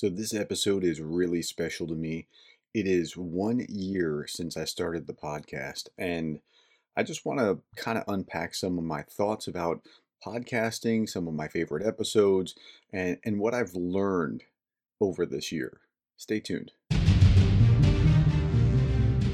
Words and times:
So, 0.00 0.08
this 0.08 0.32
episode 0.32 0.82
is 0.82 0.98
really 0.98 1.42
special 1.42 1.86
to 1.86 1.94
me. 1.94 2.26
It 2.72 2.86
is 2.86 3.18
one 3.18 3.66
year 3.68 4.24
since 4.26 4.56
I 4.56 4.64
started 4.64 5.06
the 5.06 5.12
podcast, 5.12 5.88
and 5.98 6.40
I 6.96 7.02
just 7.02 7.26
want 7.26 7.38
to 7.40 7.58
kind 7.76 7.98
of 7.98 8.04
unpack 8.08 8.54
some 8.54 8.78
of 8.78 8.84
my 8.84 9.02
thoughts 9.02 9.46
about 9.46 9.82
podcasting, 10.26 11.06
some 11.06 11.28
of 11.28 11.34
my 11.34 11.48
favorite 11.48 11.86
episodes, 11.86 12.54
and, 12.94 13.18
and 13.26 13.38
what 13.38 13.52
I've 13.52 13.74
learned 13.74 14.44
over 15.02 15.26
this 15.26 15.52
year. 15.52 15.82
Stay 16.16 16.40
tuned. 16.40 16.72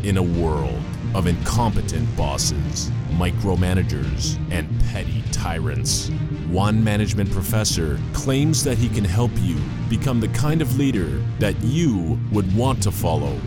In 0.02 0.16
a 0.16 0.22
world 0.24 0.82
of 1.16 1.26
incompetent 1.26 2.14
bosses, 2.14 2.90
micromanagers, 3.12 4.38
and 4.50 4.68
petty 4.90 5.24
tyrants, 5.32 6.10
one 6.50 6.84
management 6.84 7.30
professor 7.30 7.98
claims 8.12 8.62
that 8.62 8.76
he 8.76 8.90
can 8.90 9.02
help 9.04 9.30
you 9.36 9.56
become 9.88 10.20
the 10.20 10.28
kind 10.28 10.60
of 10.60 10.76
leader 10.76 11.22
that 11.38 11.58
you 11.62 12.20
would 12.32 12.54
want 12.54 12.82
to 12.82 12.90
follow. 12.90 13.40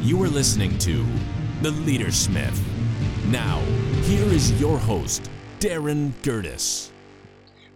You 0.00 0.20
are 0.24 0.28
listening 0.28 0.76
to 0.78 1.06
The 1.62 1.70
Leadersmith. 1.70 2.60
Now, 3.26 3.60
here 4.02 4.26
is 4.26 4.60
your 4.60 4.76
host, 4.76 5.30
Darin 5.60 6.12
Gerdes. 6.22 6.91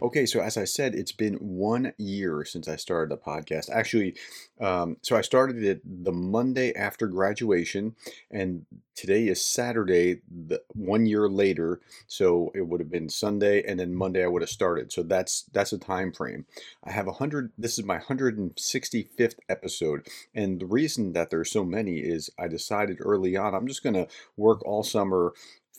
Okay, 0.02 0.27
so 0.27 0.41
as 0.41 0.59
I 0.59 0.64
said, 0.64 0.95
it's 0.95 1.12
been 1.12 1.34
one 1.36 1.95
year 1.96 2.45
since 2.45 2.68
I 2.68 2.77
started 2.77 3.10
the 3.10 3.16
podcast. 3.16 3.70
Actually, 3.70 4.14
um, 4.60 4.98
so 5.00 5.16
I 5.16 5.23
started 5.23 5.64
it 5.64 5.80
the 5.84 6.12
Monday 6.12 6.74
after 6.74 7.06
graduation, 7.06 7.96
and 8.30 8.66
today 8.95 9.27
is 9.27 9.40
Saturday, 9.40 10.20
the 10.28 10.60
one 10.74 11.06
year 11.06 11.30
later. 11.30 11.80
So 12.09 12.52
it 12.54 12.68
would 12.68 12.80
have 12.80 12.90
been 12.90 13.09
Sunday, 13.09 13.62
and 13.66 13.80
then 13.80 13.95
Monday 13.95 14.23
I 14.23 14.27
would 14.27 14.42
have 14.42 14.51
started. 14.51 14.92
So 14.92 15.02
that's 15.02 15.45
that's 15.54 15.73
a 15.73 15.78
time 15.78 16.12
frame. 16.12 16.45
I 16.84 16.92
have 16.92 17.09
a 17.09 17.12
hundred. 17.12 17.52
This 17.56 17.78
is 17.78 17.84
my 17.87 17.96
hundred 17.96 18.37
and 18.37 18.52
sixty 18.59 19.02
fifth 19.02 19.40
episode, 19.48 20.06
and 20.34 20.60
the 20.60 20.66
reason 20.66 21.15
that 21.15 21.30
there's 21.30 21.51
so 21.51 21.65
many 21.65 22.01
is 22.01 22.28
I 22.38 22.48
decided 22.48 22.98
early 23.01 23.35
on 23.35 23.54
I'm 23.54 23.66
just 23.66 23.82
gonna 23.82 24.09
work 24.37 24.63
all 24.66 24.82
summer, 24.82 25.32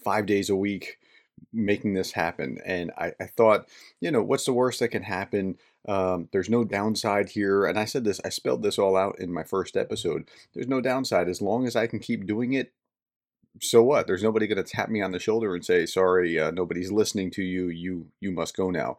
five 0.03 0.25
days 0.25 0.49
a 0.49 0.55
week 0.55 0.97
making 1.53 1.93
this 1.93 2.11
happen. 2.11 2.59
And 2.65 2.91
I, 2.97 3.13
I, 3.19 3.25
thought, 3.25 3.67
you 3.99 4.11
know, 4.11 4.23
what's 4.23 4.45
the 4.45 4.53
worst 4.53 4.79
that 4.79 4.89
can 4.89 5.03
happen? 5.03 5.57
Um, 5.87 6.29
there's 6.31 6.49
no 6.49 6.63
downside 6.63 7.29
here. 7.29 7.65
And 7.65 7.79
I 7.79 7.85
said 7.85 8.03
this, 8.03 8.19
I 8.25 8.29
spelled 8.29 8.63
this 8.63 8.77
all 8.77 8.97
out 8.97 9.19
in 9.19 9.33
my 9.33 9.43
first 9.43 9.77
episode. 9.77 10.27
There's 10.53 10.67
no 10.67 10.81
downside. 10.81 11.29
As 11.29 11.41
long 11.41 11.65
as 11.65 11.75
I 11.75 11.87
can 11.87 11.99
keep 11.99 12.25
doing 12.25 12.53
it, 12.53 12.73
so 13.61 13.81
what? 13.81 14.07
There's 14.07 14.23
nobody 14.23 14.45
going 14.47 14.63
to 14.63 14.69
tap 14.69 14.89
me 14.89 15.01
on 15.01 15.11
the 15.11 15.19
shoulder 15.19 15.55
and 15.55 15.65
say, 15.65 15.85
sorry, 15.85 16.39
uh, 16.39 16.51
nobody's 16.51 16.91
listening 16.91 17.31
to 17.31 17.43
you. 17.43 17.69
You, 17.69 18.07
you 18.19 18.31
must 18.31 18.55
go 18.55 18.69
now. 18.69 18.97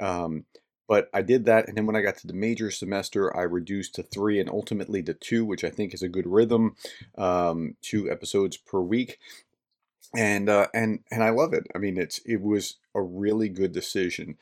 Um, 0.00 0.44
but 0.88 1.08
I 1.14 1.22
did 1.22 1.46
that, 1.46 1.68
and 1.68 1.76
then 1.76 1.86
when 1.86 1.96
I 1.96 2.02
got 2.02 2.18
to 2.18 2.26
the 2.26 2.34
major 2.34 2.70
semester, 2.70 3.34
I 3.34 3.42
reduced 3.42 3.94
to 3.94 4.02
three 4.02 4.40
and 4.40 4.50
ultimately 4.50 5.02
to 5.04 5.14
two, 5.14 5.44
which 5.44 5.64
I 5.64 5.70
think 5.70 5.94
is 5.94 6.02
a 6.02 6.08
good 6.08 6.26
rhythm. 6.26 6.76
Um, 7.16 7.76
two 7.80 8.10
episodes 8.10 8.56
per 8.56 8.80
week, 8.80 9.18
and 10.16 10.48
uh, 10.48 10.68
and 10.74 11.00
and 11.10 11.22
I 11.22 11.30
love 11.30 11.52
it. 11.52 11.66
I 11.74 11.78
mean, 11.78 11.98
it's 11.98 12.18
it 12.26 12.40
was 12.40 12.76
a 12.94 13.02
really 13.02 13.48
good 13.48 13.72
decision. 13.72 14.36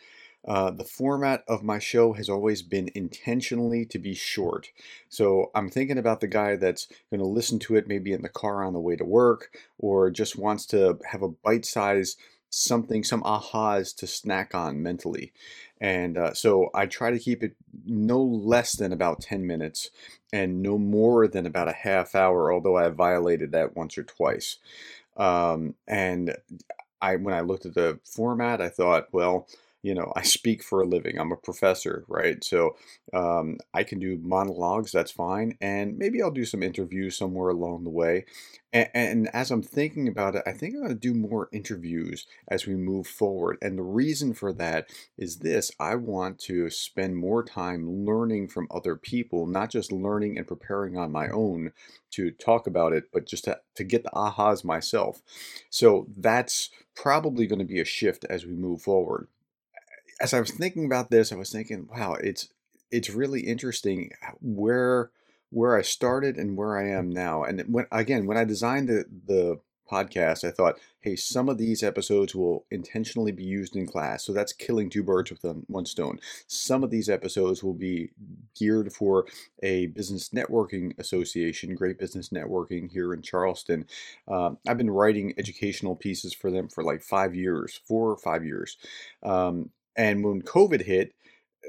Uh, 0.46 0.70
the 0.70 0.84
format 0.84 1.44
of 1.46 1.62
my 1.62 1.78
show 1.78 2.14
has 2.14 2.30
always 2.30 2.62
been 2.62 2.90
intentionally 2.94 3.84
to 3.84 3.98
be 3.98 4.14
short. 4.14 4.68
So 5.10 5.50
I'm 5.54 5.68
thinking 5.68 5.98
about 5.98 6.20
the 6.20 6.28
guy 6.28 6.56
that's 6.56 6.86
going 7.10 7.20
to 7.20 7.26
listen 7.26 7.58
to 7.60 7.76
it 7.76 7.86
maybe 7.86 8.12
in 8.12 8.22
the 8.22 8.30
car 8.30 8.64
on 8.64 8.72
the 8.72 8.80
way 8.80 8.96
to 8.96 9.04
work 9.04 9.50
or 9.78 10.10
just 10.10 10.38
wants 10.38 10.64
to 10.66 10.98
have 11.10 11.22
a 11.22 11.28
bite 11.28 11.66
size 11.66 12.16
something, 12.50 13.04
some 13.04 13.22
ahas 13.22 13.94
to 13.96 14.06
snack 14.06 14.54
on 14.54 14.82
mentally. 14.82 15.32
And 15.80 16.18
uh, 16.18 16.34
so 16.34 16.68
I 16.74 16.86
try 16.86 17.10
to 17.10 17.18
keep 17.18 17.42
it 17.42 17.54
no 17.86 18.22
less 18.22 18.76
than 18.76 18.92
about 18.92 19.22
10 19.22 19.46
minutes 19.46 19.91
and 20.32 20.60
no 20.60 20.76
more 20.76 21.26
than 21.26 21.46
about 21.46 21.68
a 21.68 21.72
half 21.72 22.14
hour, 22.14 22.52
although 22.52 22.76
I 22.76 22.88
violated 22.88 23.52
that 23.52 23.76
once 23.76 23.96
or 23.96 24.02
twice. 24.02 24.58
Um, 25.20 25.74
and 25.86 26.34
I, 27.03 27.16
when 27.16 27.34
I 27.34 27.42
looked 27.42 27.66
at 27.66 27.75
the 27.75 28.00
format, 28.04 28.60
I 28.62 28.70
thought, 28.70 29.08
well, 29.12 29.48
you 29.82 29.94
know, 29.94 30.12
I 30.14 30.22
speak 30.22 30.62
for 30.62 30.82
a 30.82 30.86
living. 30.86 31.18
I'm 31.18 31.32
a 31.32 31.36
professor, 31.36 32.04
right? 32.06 32.42
So 32.44 32.76
um, 33.14 33.58
I 33.72 33.82
can 33.82 33.98
do 33.98 34.18
monologues, 34.22 34.92
that's 34.92 35.10
fine. 35.10 35.56
And 35.60 35.96
maybe 35.96 36.22
I'll 36.22 36.30
do 36.30 36.44
some 36.44 36.62
interviews 36.62 37.16
somewhere 37.16 37.48
along 37.48 37.84
the 37.84 37.91
way. 37.91 38.26
And, 38.72 38.88
and 38.92 39.28
as 39.32 39.50
I'm 39.50 39.62
thinking 39.62 40.06
about 40.06 40.36
it, 40.36 40.42
I 40.46 40.52
think 40.52 40.74
I'm 40.74 40.82
going 40.82 40.92
to 40.92 40.94
do 40.94 41.14
more 41.14 41.48
interviews 41.52 42.26
as 42.48 42.66
we 42.66 42.74
move 42.74 43.06
forward. 43.06 43.56
And 43.62 43.78
the 43.78 43.82
reason 43.82 44.34
for 44.34 44.52
that 44.54 44.91
is 45.16 45.38
this 45.38 45.70
I 45.80 45.94
want 45.94 46.38
to 46.41 46.68
spend 46.68 47.16
more 47.16 47.42
time 47.42 48.04
learning 48.04 48.48
from 48.48 48.68
other 48.70 48.97
people, 48.97 49.47
not 49.47 49.70
just 49.70 49.92
learning 49.92 50.36
and 50.36 50.47
preparing 50.47 50.98
on 50.98 51.10
my 51.10 51.28
own 51.30 51.72
to 52.10 52.30
talk 52.32 52.66
about 52.66 52.92
it, 52.92 53.04
but 53.12 53.26
just 53.26 53.44
to, 53.44 53.58
to 53.76 53.84
get 53.84 54.02
the 54.02 54.10
ahas 54.10 54.62
myself. 54.62 55.22
So 55.70 56.06
that's 56.16 56.68
probably 56.94 57.47
going 57.47 57.60
to 57.60 57.64
be 57.64 57.80
a 57.80 57.84
shift 57.84 58.26
as 58.28 58.44
we 58.44 58.52
move 58.52 58.82
forward 58.82 59.28
as 60.20 60.34
I 60.34 60.41
was 60.41 60.50
thinking 60.50 60.84
about 60.84 61.10
this, 61.10 61.32
I 61.32 61.36
was 61.36 61.50
thinking, 61.50 61.88
wow, 61.91 62.14
it's 62.14 62.48
it's 62.91 63.10
really 63.10 63.41
interesting 63.42 64.10
where 64.41 65.10
where 65.50 65.76
I 65.76 65.82
started 65.82 66.36
and 66.36 66.56
where 66.56 66.78
I 66.78 66.88
am 66.88 67.10
now. 67.10 67.42
And 67.44 67.62
when 67.69 67.86
again, 67.91 68.26
when 68.26 68.36
I 68.36 68.44
designed 68.44 68.88
the 68.88 69.04
the 69.26 69.60
podcast, 69.91 70.47
I 70.47 70.53
thought, 70.53 70.78
hey, 71.00 71.16
some 71.16 71.48
of 71.48 71.59
these 71.59 71.82
episodes 71.82 72.32
will 72.32 72.64
intentionally 72.70 73.32
be 73.32 73.42
used 73.42 73.75
in 73.75 73.86
class. 73.86 74.25
So 74.25 74.32
that's 74.32 74.53
killing 74.53 74.88
two 74.88 75.03
birds 75.03 75.30
with 75.32 75.44
one 75.66 75.84
stone. 75.84 76.20
Some 76.47 76.84
of 76.84 76.91
these 76.91 77.09
episodes 77.09 77.64
will 77.64 77.75
be 77.75 78.10
geared 78.56 78.92
for 78.92 79.26
a 79.62 79.86
business 79.88 80.28
networking 80.28 80.97
association, 80.98 81.75
Great 81.75 81.98
Business 81.98 82.28
Networking 82.28 82.88
here 82.91 83.12
in 83.12 83.22
Charleston. 83.22 83.86
Um, 84.28 84.59
I've 84.69 84.78
been 84.78 84.91
writing 84.91 85.34
educational 85.36 85.97
pieces 85.97 86.32
for 86.32 86.53
them 86.53 86.69
for 86.69 86.84
like 86.84 87.03
five 87.03 87.34
years, 87.34 87.80
four 87.84 88.10
or 88.10 88.16
five 88.16 88.44
years. 88.44 88.76
Um, 89.25 89.70
and 89.97 90.25
when 90.25 90.43
COVID 90.43 90.83
hit, 90.83 91.15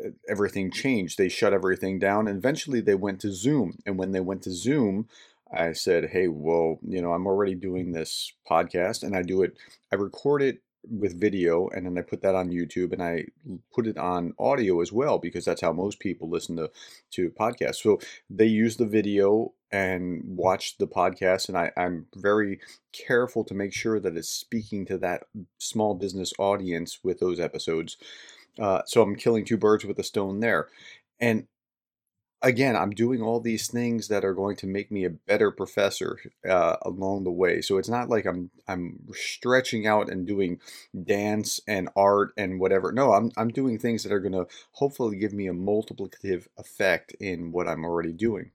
uh, 0.04 0.10
everything 0.30 0.72
changed. 0.72 1.18
They 1.18 1.30
shut 1.30 1.54
everything 1.54 2.00
down. 2.00 2.28
And 2.28 2.38
eventually 2.38 2.82
they 2.82 2.96
went 2.96 3.20
to 3.22 3.34
Zoom. 3.34 3.78
And 3.86 3.98
when 3.98 4.12
they 4.12 4.20
went 4.20 4.44
to 4.44 4.52
Zoom, 4.52 5.08
I 5.54 5.74
said, 5.74 6.10
hey, 6.12 6.28
well, 6.28 6.80
you 6.88 7.02
know, 7.02 7.12
I'm 7.12 7.28
already 7.28 7.56
doing 7.56 7.92
this 7.92 8.32
podcast 8.50 9.04
and 9.04 9.16
I 9.16 9.22
do 9.22 9.42
it, 9.42 9.58
I 9.92 9.96
record 9.96 10.42
it 10.42 10.62
with 10.90 11.20
video 11.20 11.68
and 11.70 11.86
then 11.86 11.98
I 11.98 12.02
put 12.02 12.22
that 12.22 12.36
on 12.36 12.50
YouTube 12.50 12.94
and 12.94 13.04
I 13.04 13.26
put 13.74 13.88
it 13.88 13.98
on 13.98 14.34
audio 14.40 14.82
as 14.82 14.92
well 14.92 15.20
because 15.20 15.46
that's 15.46 15.62
how 15.62 15.72
most 15.72 16.00
people 16.00 16.30
listen 16.30 16.56
to 16.58 16.72
to 17.12 17.30
podcasts. 17.32 17.82
So 17.82 18.00
they 18.30 18.46
use 18.46 18.78
the 18.78 18.86
video 18.86 19.54
and 19.72 20.22
watch 20.26 20.78
the 20.78 20.88
podcast 20.88 21.50
and 21.50 21.58
I, 21.58 21.72
I'm 21.78 22.08
very 22.16 22.60
careful 22.94 23.44
to 23.46 23.54
make 23.54 23.74
sure 23.74 24.00
that 24.00 24.18
it's 24.18 24.30
speaking 24.30 24.86
to 24.88 24.98
that 25.00 25.24
small 25.60 25.94
business 25.94 26.34
audience 26.40 27.00
with 27.04 27.20
those 27.20 27.40
episodes. 27.40 27.98
Uh, 28.60 28.82
so 28.86 29.02
I'm 29.02 29.16
killing 29.16 29.46
two 29.46 29.58
birds 29.58 29.86
with 29.86 30.00
a 30.00 30.04
stone 30.04 30.40
there. 30.40 30.68
And 31.20 31.48
again, 32.42 32.76
I'm 32.76 32.92
doing 32.92 33.22
all 33.22 33.40
these 33.40 33.68
things 33.70 34.08
that 34.08 34.26
are 34.26 34.34
going 34.34 34.56
to 34.58 34.68
make 34.68 34.92
me 34.92 35.06
a 35.06 35.10
better 35.10 35.52
professor 35.52 36.18
uh, 36.48 36.78
along 36.84 37.24
the 37.24 37.32
way. 37.32 37.62
So 37.62 37.78
it's 37.78 37.90
not 37.90 38.10
like 38.10 38.26
I'm 38.26 38.52
I'm 38.68 39.00
stretching 39.14 39.88
out 39.88 40.10
and 40.10 40.26
doing 40.28 40.60
dance 41.04 41.60
and 41.68 41.90
art 41.96 42.34
and 42.38 42.60
whatever. 42.60 42.92
No, 42.92 43.14
I'm 43.14 43.32
I'm 43.38 43.50
doing 43.50 43.78
things 43.78 44.04
that 44.04 44.12
are 44.12 44.20
going 44.20 44.34
to 44.34 44.48
hopefully 44.74 45.18
give 45.18 45.34
me 45.34 45.48
a 45.48 45.54
multiplicative 45.54 46.48
effect 46.58 47.14
in 47.20 47.52
what 47.52 47.68
I'm 47.68 47.86
already 47.86 48.14
doing. 48.14 48.52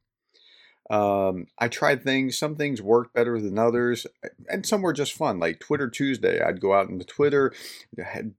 Um, 0.88 1.48
I 1.58 1.68
tried 1.68 2.02
things. 2.02 2.38
Some 2.38 2.54
things 2.54 2.80
worked 2.80 3.14
better 3.14 3.40
than 3.40 3.58
others, 3.58 4.06
and 4.48 4.64
some 4.64 4.82
were 4.82 4.92
just 4.92 5.12
fun. 5.12 5.38
Like 5.38 5.58
Twitter 5.58 5.88
Tuesday, 5.88 6.40
I'd 6.40 6.60
go 6.60 6.74
out 6.74 6.88
into 6.88 7.04
Twitter, 7.04 7.52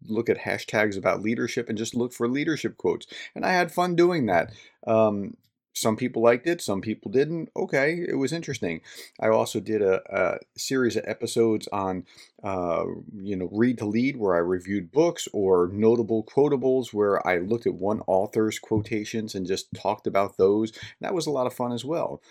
look 0.08 0.30
at 0.30 0.40
hashtags 0.40 0.98
about 0.98 1.22
leadership, 1.22 1.68
and 1.70 1.78
just 1.78 1.96
look 1.96 2.14
for 2.14 2.28
leadership 2.28 2.78
quotes. 2.78 3.08
And 3.36 3.46
I 3.46 3.52
had 3.52 3.72
fun 3.72 3.96
doing 3.96 4.28
that. 4.28 4.52
Um, 4.86 5.36
some 5.78 5.96
people 5.96 6.22
liked 6.22 6.48
it, 6.48 6.62
some 6.62 6.82
people 6.82 7.12
didn't. 7.12 7.50
Okay, 7.56 8.06
it 8.08 8.16
was 8.16 8.34
interesting. 8.34 8.82
I 9.20 9.30
also 9.30 9.60
did 9.60 9.82
a, 9.82 10.02
a 10.10 10.40
series 10.58 10.96
of 10.96 11.06
episodes 11.08 11.68
on, 11.72 12.06
uh, 12.44 12.86
you 13.16 13.36
know, 13.36 13.50
read 13.52 13.78
to 13.80 13.86
lead, 13.86 14.18
where 14.18 14.36
I 14.36 14.40
reviewed 14.40 14.92
books, 14.92 15.28
or 15.34 15.70
notable 15.72 16.24
quotables, 16.24 16.94
where 16.94 17.26
I 17.28 17.38
looked 17.38 17.68
at 17.68 17.76
one 17.76 18.02
author's 18.08 18.60
quotations 18.60 19.36
and 19.36 19.46
just 19.46 19.74
talked 19.74 20.08
about 20.08 20.38
those. 20.38 20.72
That 21.02 21.14
was 21.14 21.28
a 21.28 21.32
lot 21.32 21.48
of 21.48 21.54
fun 21.54 21.72
as 21.72 21.86
well. 21.86 22.22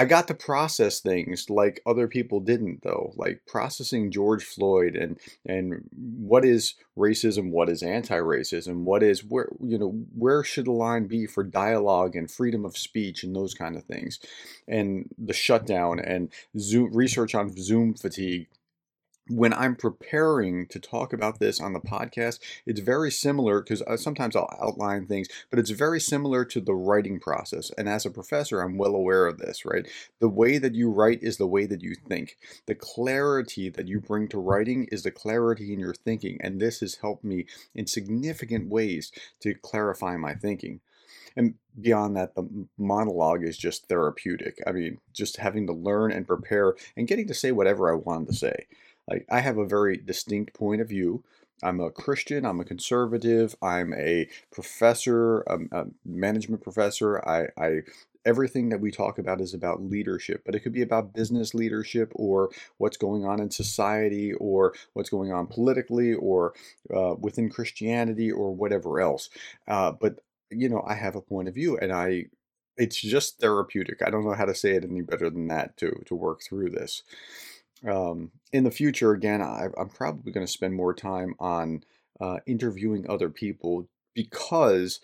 I 0.00 0.04
got 0.04 0.28
to 0.28 0.34
process 0.34 1.00
things 1.00 1.50
like 1.50 1.82
other 1.84 2.06
people 2.06 2.38
didn't 2.38 2.84
though, 2.84 3.12
like 3.16 3.42
processing 3.48 4.12
George 4.12 4.44
Floyd 4.44 4.94
and 4.94 5.18
and 5.44 5.88
what 5.92 6.44
is 6.44 6.74
racism, 6.96 7.50
what 7.50 7.68
is 7.68 7.82
anti-racism, 7.82 8.84
what 8.84 9.02
is 9.02 9.24
where 9.24 9.48
you 9.60 9.76
know 9.76 9.90
where 10.16 10.44
should 10.44 10.66
the 10.66 10.72
line 10.72 11.08
be 11.08 11.26
for 11.26 11.42
dialogue 11.42 12.14
and 12.14 12.30
freedom 12.30 12.64
of 12.64 12.78
speech 12.78 13.24
and 13.24 13.34
those 13.34 13.54
kind 13.54 13.76
of 13.76 13.82
things, 13.84 14.20
and 14.68 15.08
the 15.18 15.32
shutdown 15.32 15.98
and 15.98 16.30
Zoom 16.56 16.94
research 16.94 17.34
on 17.34 17.56
Zoom 17.56 17.94
fatigue 17.94 18.46
when 19.28 19.52
I'm 19.52 19.76
preparing 19.76 20.66
to 20.68 20.80
talk 20.80 21.12
about 21.12 21.38
this 21.38 21.60
on 21.60 21.72
the 21.72 21.80
podcast, 21.80 22.40
it's 22.66 22.80
very 22.80 23.10
similar 23.10 23.60
because 23.60 23.82
uh, 23.82 23.96
sometimes 23.96 24.34
I'll 24.34 24.54
outline 24.60 25.06
things, 25.06 25.28
but 25.50 25.58
it's 25.58 25.70
very 25.70 26.00
similar 26.00 26.44
to 26.46 26.60
the 26.60 26.74
writing 26.74 27.20
process. 27.20 27.70
And 27.76 27.88
as 27.88 28.06
a 28.06 28.10
professor, 28.10 28.60
I'm 28.60 28.78
well 28.78 28.94
aware 28.94 29.26
of 29.26 29.38
this, 29.38 29.64
right? 29.64 29.86
The 30.20 30.28
way 30.28 30.58
that 30.58 30.74
you 30.74 30.90
write 30.90 31.22
is 31.22 31.36
the 31.36 31.46
way 31.46 31.66
that 31.66 31.82
you 31.82 31.94
think. 31.94 32.36
The 32.66 32.74
clarity 32.74 33.68
that 33.68 33.88
you 33.88 34.00
bring 34.00 34.28
to 34.28 34.38
writing 34.38 34.88
is 34.90 35.02
the 35.02 35.10
clarity 35.10 35.72
in 35.72 35.80
your 35.80 35.94
thinking. 35.94 36.38
And 36.40 36.60
this 36.60 36.80
has 36.80 36.96
helped 36.96 37.24
me 37.24 37.46
in 37.74 37.86
significant 37.86 38.68
ways 38.68 39.12
to 39.40 39.54
clarify 39.54 40.16
my 40.16 40.34
thinking. 40.34 40.80
And 41.36 41.54
beyond 41.80 42.16
that, 42.16 42.34
the 42.34 42.66
monologue 42.76 43.44
is 43.44 43.56
just 43.56 43.88
therapeutic. 43.88 44.58
I 44.66 44.72
mean, 44.72 44.98
just 45.12 45.36
having 45.36 45.66
to 45.68 45.72
learn 45.72 46.10
and 46.10 46.26
prepare 46.26 46.74
and 46.96 47.06
getting 47.06 47.28
to 47.28 47.34
say 47.34 47.52
whatever 47.52 47.92
I 47.92 47.96
wanted 47.96 48.28
to 48.28 48.34
say. 48.34 48.66
Like 49.08 49.26
I 49.30 49.40
have 49.40 49.58
a 49.58 49.66
very 49.66 49.96
distinct 49.96 50.54
point 50.54 50.80
of 50.80 50.88
view. 50.88 51.24
I'm 51.62 51.80
a 51.80 51.90
Christian. 51.90 52.44
I'm 52.44 52.60
a 52.60 52.64
conservative. 52.64 53.56
I'm 53.60 53.92
a 53.94 54.28
professor, 54.52 55.40
a, 55.40 55.58
a 55.72 55.86
management 56.04 56.62
professor. 56.62 57.26
I, 57.28 57.48
I 57.60 57.80
everything 58.24 58.68
that 58.68 58.80
we 58.80 58.90
talk 58.90 59.18
about 59.18 59.40
is 59.40 59.54
about 59.54 59.82
leadership, 59.82 60.42
but 60.44 60.54
it 60.54 60.60
could 60.60 60.72
be 60.72 60.82
about 60.82 61.14
business 61.14 61.54
leadership 61.54 62.12
or 62.14 62.50
what's 62.76 62.96
going 62.96 63.24
on 63.24 63.40
in 63.40 63.50
society 63.50 64.34
or 64.34 64.74
what's 64.92 65.10
going 65.10 65.32
on 65.32 65.46
politically 65.46 66.12
or 66.14 66.52
uh, 66.94 67.14
within 67.18 67.48
Christianity 67.48 68.30
or 68.30 68.54
whatever 68.54 69.00
else. 69.00 69.30
Uh, 69.66 69.92
but 69.92 70.20
you 70.50 70.68
know, 70.68 70.84
I 70.86 70.94
have 70.94 71.16
a 71.16 71.20
point 71.20 71.48
of 71.48 71.54
view, 71.54 71.76
and 71.78 71.92
I 71.92 72.26
it's 72.76 73.00
just 73.00 73.40
therapeutic. 73.40 74.02
I 74.06 74.10
don't 74.10 74.24
know 74.24 74.34
how 74.34 74.44
to 74.44 74.54
say 74.54 74.72
it 74.72 74.84
any 74.84 75.00
better 75.02 75.28
than 75.30 75.48
that 75.48 75.76
to 75.78 75.90
to 76.06 76.14
work 76.14 76.42
through 76.42 76.70
this 76.70 77.02
um, 77.86 78.30
in 78.52 78.64
the 78.64 78.70
future, 78.70 79.12
again, 79.12 79.42
I, 79.42 79.68
am 79.76 79.88
probably 79.88 80.32
going 80.32 80.46
to 80.46 80.52
spend 80.52 80.74
more 80.74 80.94
time 80.94 81.34
on 81.38 81.84
uh, 82.20 82.38
interviewing 82.46 83.08
other 83.08 83.30
people 83.30 83.88
because 84.18 84.98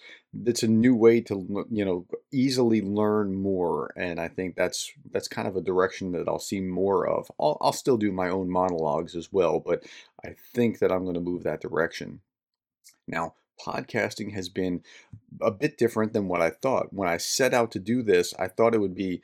it's 0.45 0.65
a 0.65 0.69
new 0.69 0.93
way 0.97 1.21
to 1.21 1.65
you 1.71 1.85
know 1.85 2.05
easily 2.33 2.83
learn 2.83 3.33
more 3.33 3.93
and 3.97 4.19
i 4.19 4.27
think 4.27 4.57
that's 4.57 4.91
that's 5.13 5.29
kind 5.29 5.47
of 5.47 5.55
a 5.55 5.61
direction 5.61 6.11
that 6.11 6.27
i'll 6.27 6.41
see 6.41 6.61
more 6.61 7.07
of. 7.07 7.31
I'll, 7.39 7.57
I'll 7.61 7.73
still 7.73 7.97
do 7.97 8.11
my 8.11 8.29
own 8.29 8.51
monologues 8.51 9.15
as 9.15 9.33
well 9.33 9.61
but 9.61 9.85
i 10.25 10.35
think 10.53 10.81
that 10.81 10.91
i'm 10.91 11.05
going 11.05 11.15
to 11.15 11.21
move 11.21 11.45
that 11.45 11.61
direction. 11.61 12.23
Now 13.07 13.35
podcasting 13.65 14.35
has 14.35 14.49
been 14.49 14.83
a 15.41 15.53
bit 15.53 15.79
different 15.79 16.13
than 16.13 16.27
what 16.27 16.43
i 16.43 16.51
thought. 16.51 16.93
When 16.93 17.09
i 17.09 17.19
set 17.19 17.55
out 17.55 17.71
to 17.73 17.79
do 17.79 18.03
this 18.03 18.35
i 18.37 18.49
thought 18.49 18.75
it 18.75 18.81
would 18.81 18.97
be 18.97 19.23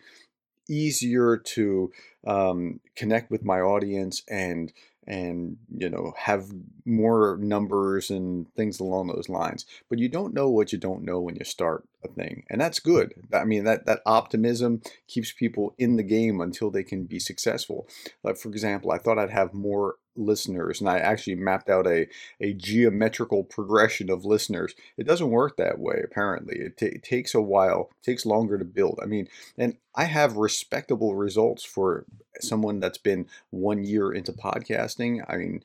easier 0.69 1.37
to 1.37 1.91
um, 2.27 2.81
connect 2.97 3.31
with 3.31 3.45
my 3.45 3.61
audience 3.61 4.23
and 4.29 4.73
and 5.07 5.57
you 5.77 5.89
know 5.89 6.13
have 6.17 6.51
more 6.91 7.39
numbers 7.41 8.11
and 8.11 8.53
things 8.55 8.81
along 8.81 9.09
those 9.09 9.29
lines 9.29 9.67
but 9.89 9.99
you 9.99 10.09
don't 10.09 10.35
know 10.35 10.49
what 10.49 10.73
you 10.73 10.79
don't 10.79 11.05
know 11.05 11.21
when 11.21 11.37
you 11.37 11.45
start 11.45 11.85
a 12.05 12.09
thing 12.09 12.45
and 12.49 12.61
that's 12.61 12.81
good. 12.81 13.15
I 13.33 13.45
mean 13.45 13.65
that 13.65 13.87
that 13.87 14.01
optimism 14.07 14.83
keeps 15.07 15.33
people 15.33 15.75
in 15.79 15.97
the 15.97 16.03
game 16.03 16.41
until 16.41 16.71
they 16.71 16.83
can 16.83 17.05
be 17.05 17.19
successful. 17.19 17.87
Like 18.23 18.37
for 18.37 18.49
example 18.49 18.91
i 18.91 18.99
thought 18.99 19.19
i'd 19.19 19.31
have 19.31 19.53
more 19.55 19.97
listeners 20.17 20.81
and 20.81 20.91
i 20.91 20.99
actually 20.99 21.37
mapped 21.37 21.71
out 21.71 21.87
a, 21.87 22.07
a 22.41 22.53
geometrical 22.53 23.45
progression 23.45 24.11
of 24.11 24.25
listeners. 24.25 24.75
It 24.97 25.07
doesn't 25.07 25.31
work 25.31 25.57
that 25.57 25.79
way 25.79 26.01
apparently. 26.05 26.57
It, 26.59 26.77
t- 26.77 26.87
it 26.87 27.03
takes 27.03 27.35
a 27.35 27.41
while 27.41 27.91
takes 28.03 28.27
longer 28.27 28.59
to 28.59 28.65
build. 28.65 28.99
I 29.03 29.07
mean 29.07 29.29
and 29.57 29.77
i 29.95 30.05
have 30.05 30.37
respectable 30.37 31.15
results 31.15 31.65
for 31.65 32.05
someone 32.41 32.81
that's 32.81 32.99
been 32.99 33.27
one 33.51 33.85
year 33.85 34.13
into 34.13 34.33
podcasting. 34.33 35.25
I 35.29 35.37
mean 35.37 35.63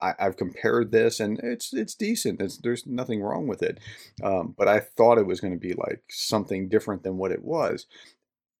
I, 0.00 0.14
have 0.18 0.36
compared 0.36 0.92
this, 0.92 1.20
and 1.20 1.38
it's 1.40 1.72
it's 1.72 1.94
decent. 1.94 2.40
It's, 2.40 2.58
there's 2.58 2.86
nothing 2.86 3.22
wrong 3.22 3.46
with 3.46 3.62
it, 3.62 3.78
um, 4.22 4.54
but 4.56 4.68
I 4.68 4.80
thought 4.80 5.18
it 5.18 5.26
was 5.26 5.40
going 5.40 5.54
to 5.54 5.58
be 5.58 5.74
like 5.74 6.02
something 6.08 6.68
different 6.68 7.02
than 7.02 7.16
what 7.16 7.32
it 7.32 7.44
was, 7.44 7.86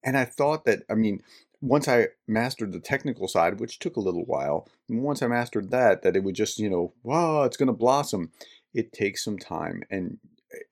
and 0.02 0.16
I 0.16 0.24
thought 0.24 0.64
that 0.64 0.82
I 0.90 0.94
mean 0.94 1.22
once 1.64 1.88
I 1.88 2.08
mastered 2.28 2.72
the 2.72 2.80
technical 2.80 3.26
side, 3.26 3.58
which 3.58 3.78
took 3.78 3.96
a 3.96 4.00
little 4.00 4.24
while, 4.24 4.68
and 4.88 5.02
once 5.02 5.22
I 5.22 5.28
mastered 5.28 5.70
that, 5.70 6.02
that 6.02 6.14
it 6.14 6.22
would 6.22 6.34
just, 6.34 6.58
you 6.58 6.68
know, 6.68 6.92
wow, 7.02 7.44
it's 7.44 7.56
going 7.56 7.68
to 7.68 7.72
blossom. 7.72 8.32
It 8.74 8.92
takes 8.92 9.24
some 9.24 9.38
time 9.38 9.82
and 9.90 10.18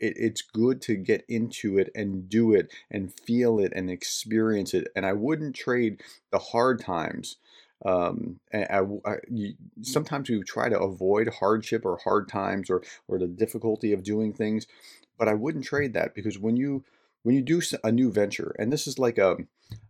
it, 0.00 0.14
it's 0.16 0.42
good 0.42 0.82
to 0.82 0.96
get 0.96 1.24
into 1.28 1.78
it 1.78 1.90
and 1.94 2.28
do 2.28 2.52
it 2.52 2.70
and 2.90 3.12
feel 3.12 3.58
it 3.58 3.72
and 3.74 3.90
experience 3.90 4.74
it. 4.74 4.88
And 4.94 5.06
I 5.06 5.14
wouldn't 5.14 5.56
trade 5.56 6.02
the 6.30 6.38
hard 6.38 6.80
times. 6.80 7.36
Um, 7.84 8.38
I, 8.52 8.80
I, 9.04 9.16
you, 9.28 9.54
sometimes 9.80 10.30
we 10.30 10.40
try 10.42 10.68
to 10.68 10.78
avoid 10.78 11.28
hardship 11.28 11.84
or 11.84 11.98
hard 11.98 12.28
times 12.28 12.70
or, 12.70 12.82
or 13.08 13.18
the 13.18 13.26
difficulty 13.26 13.92
of 13.92 14.04
doing 14.04 14.32
things, 14.32 14.66
but 15.18 15.28
I 15.28 15.34
wouldn't 15.34 15.64
mm. 15.64 15.68
trade 15.68 15.94
that 15.94 16.14
because 16.14 16.38
when 16.38 16.56
you 16.56 16.84
when 17.24 17.34
you 17.36 17.42
do 17.42 17.60
a 17.84 17.92
new 17.92 18.10
venture, 18.10 18.54
and 18.58 18.72
this 18.72 18.86
is 18.86 18.98
like 18.98 19.16
a, 19.16 19.36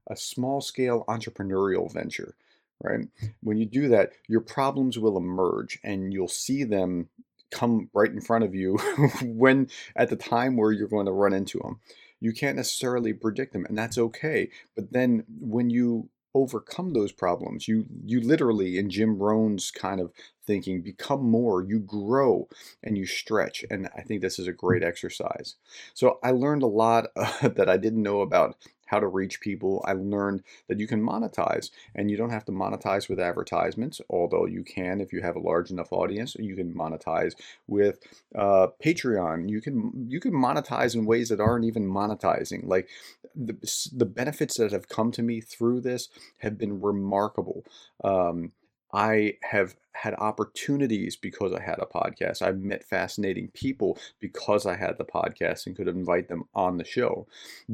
a 0.07 0.17
small 0.17 0.61
scale 0.61 1.05
entrepreneurial 1.09 1.91
venture, 1.91 2.35
right? 2.83 3.01
Mm. 3.01 3.35
When 3.43 3.57
you 3.57 3.67
do 3.67 3.89
that, 3.89 4.13
your 4.29 4.41
problems 4.41 4.99
will 4.99 5.17
emerge 5.17 5.79
and 5.83 6.13
you'll 6.13 6.29
see 6.29 6.65
them 6.65 7.09
come 7.51 7.91
right 7.93 8.11
in 8.11 8.21
front 8.21 8.45
of 8.45 8.55
you 8.55 8.77
when 9.23 9.69
at 9.95 10.09
the 10.09 10.17
time 10.17 10.57
where 10.57 10.73
you're 10.73 10.89
going 10.89 11.07
to 11.07 11.13
run 11.13 11.33
into 11.33 11.59
them. 11.59 11.81
You 12.21 12.33
can't 12.33 12.57
necessarily 12.57 13.13
predict 13.13 13.53
them, 13.53 13.67
and 13.67 13.77
that's 13.77 13.99
okay. 13.99 14.51
But 14.77 14.93
then 14.93 15.25
when 15.41 15.71
you 15.71 16.09
overcome 16.35 16.93
those 16.93 17.13
problems. 17.13 17.69
You 17.69 17.87
you 18.05 18.21
literally 18.21 18.79
in 18.79 18.91
Jim 18.91 19.19
Rohn's 19.19 19.71
kind 19.71 20.01
of 20.01 20.13
thinking 20.45 20.83
become 20.83 21.23
more, 21.23 21.63
you 21.63 21.79
grow 21.79 22.49
and 22.83 22.99
you 22.99 23.07
stretch 23.07 23.65
and 23.71 23.89
I 23.97 24.03
think 24.03 24.21
this 24.21 24.39
is 24.39 24.49
a 24.49 24.53
great 24.53 24.83
exercise. 24.83 25.57
So 25.95 26.19
I 26.23 26.33
learned 26.33 26.63
a 26.63 26.67
lot 26.67 27.09
uh, 27.17 27.49
that 27.49 27.69
I 27.69 27.77
didn't 27.77 28.03
know 28.03 28.21
about 28.21 28.57
how 28.93 29.01
to 29.01 29.09
reach 29.09 29.41
people. 29.41 29.83
I 29.89 29.95
learned 29.95 30.43
that 30.69 30.79
you 30.79 30.87
can 30.87 31.03
monetize 31.03 31.71
and 31.95 32.11
you 32.11 32.17
don't 32.19 32.31
have 32.31 32.45
to 32.45 32.53
monetize 32.53 33.09
with 33.09 33.19
advertisements, 33.19 34.03
although 34.11 34.45
you 34.45 34.63
can 34.63 35.01
if 35.01 35.15
you 35.15 35.23
have 35.23 35.35
a 35.35 35.41
large 35.41 35.71
enough 35.71 35.93
audience. 35.93 36.37
You 36.39 36.55
can 36.55 36.75
monetize 36.75 37.33
with 37.67 37.99
uh, 38.37 38.67
Patreon. 38.85 39.49
You 39.49 39.63
can 39.63 40.07
you 40.09 40.21
can 40.21 40.33
monetize 40.33 40.95
in 40.95 41.07
ways 41.07 41.31
that 41.31 41.41
aren't 41.41 41.65
even 41.65 41.89
monetizing. 41.89 42.67
Like 42.67 42.89
the, 43.35 43.57
the 43.97 44.05
benefits 44.05 44.59
that 44.59 44.73
have 44.73 44.91
come 44.91 45.11
to 45.13 45.23
me 45.23 45.41
through 45.41 45.81
this 45.81 46.11
have 46.39 46.59
been 46.59 46.83
remarkable. 46.83 47.65
Um, 48.05 48.53
I 48.93 49.35
have 49.43 49.75
had 49.93 50.15
opportunities 50.15 51.17
because 51.17 51.53
I 51.53 51.61
had 51.61 51.79
a 51.79 51.87
podcast. 51.87 52.43
I've 52.43 52.61
met 52.61 52.85
fascinating 52.85 53.49
people 53.49 53.99
because 54.21 54.67
I 54.67 54.77
had 54.77 54.99
the 54.99 55.05
podcast 55.05 55.67
and 55.67 55.77
could 55.77 55.89
invite 55.89 56.29
them 56.29 56.45
on 56.55 56.79
the 56.79 56.85
show. 56.85 57.27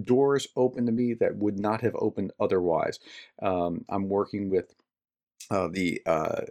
Doors 0.04 0.48
open 0.56 0.86
to 0.86 0.92
me 0.92 1.14
that 1.14 1.36
would 1.36 1.58
not 1.58 1.80
have 1.80 1.96
opened 1.96 2.32
otherwise. 2.38 2.98
Um, 3.40 3.84
I'm 3.88 4.08
working 4.08 4.50
with 4.50 4.74
uh, 5.50 5.68
the 5.68 6.02
uh, 6.06 6.42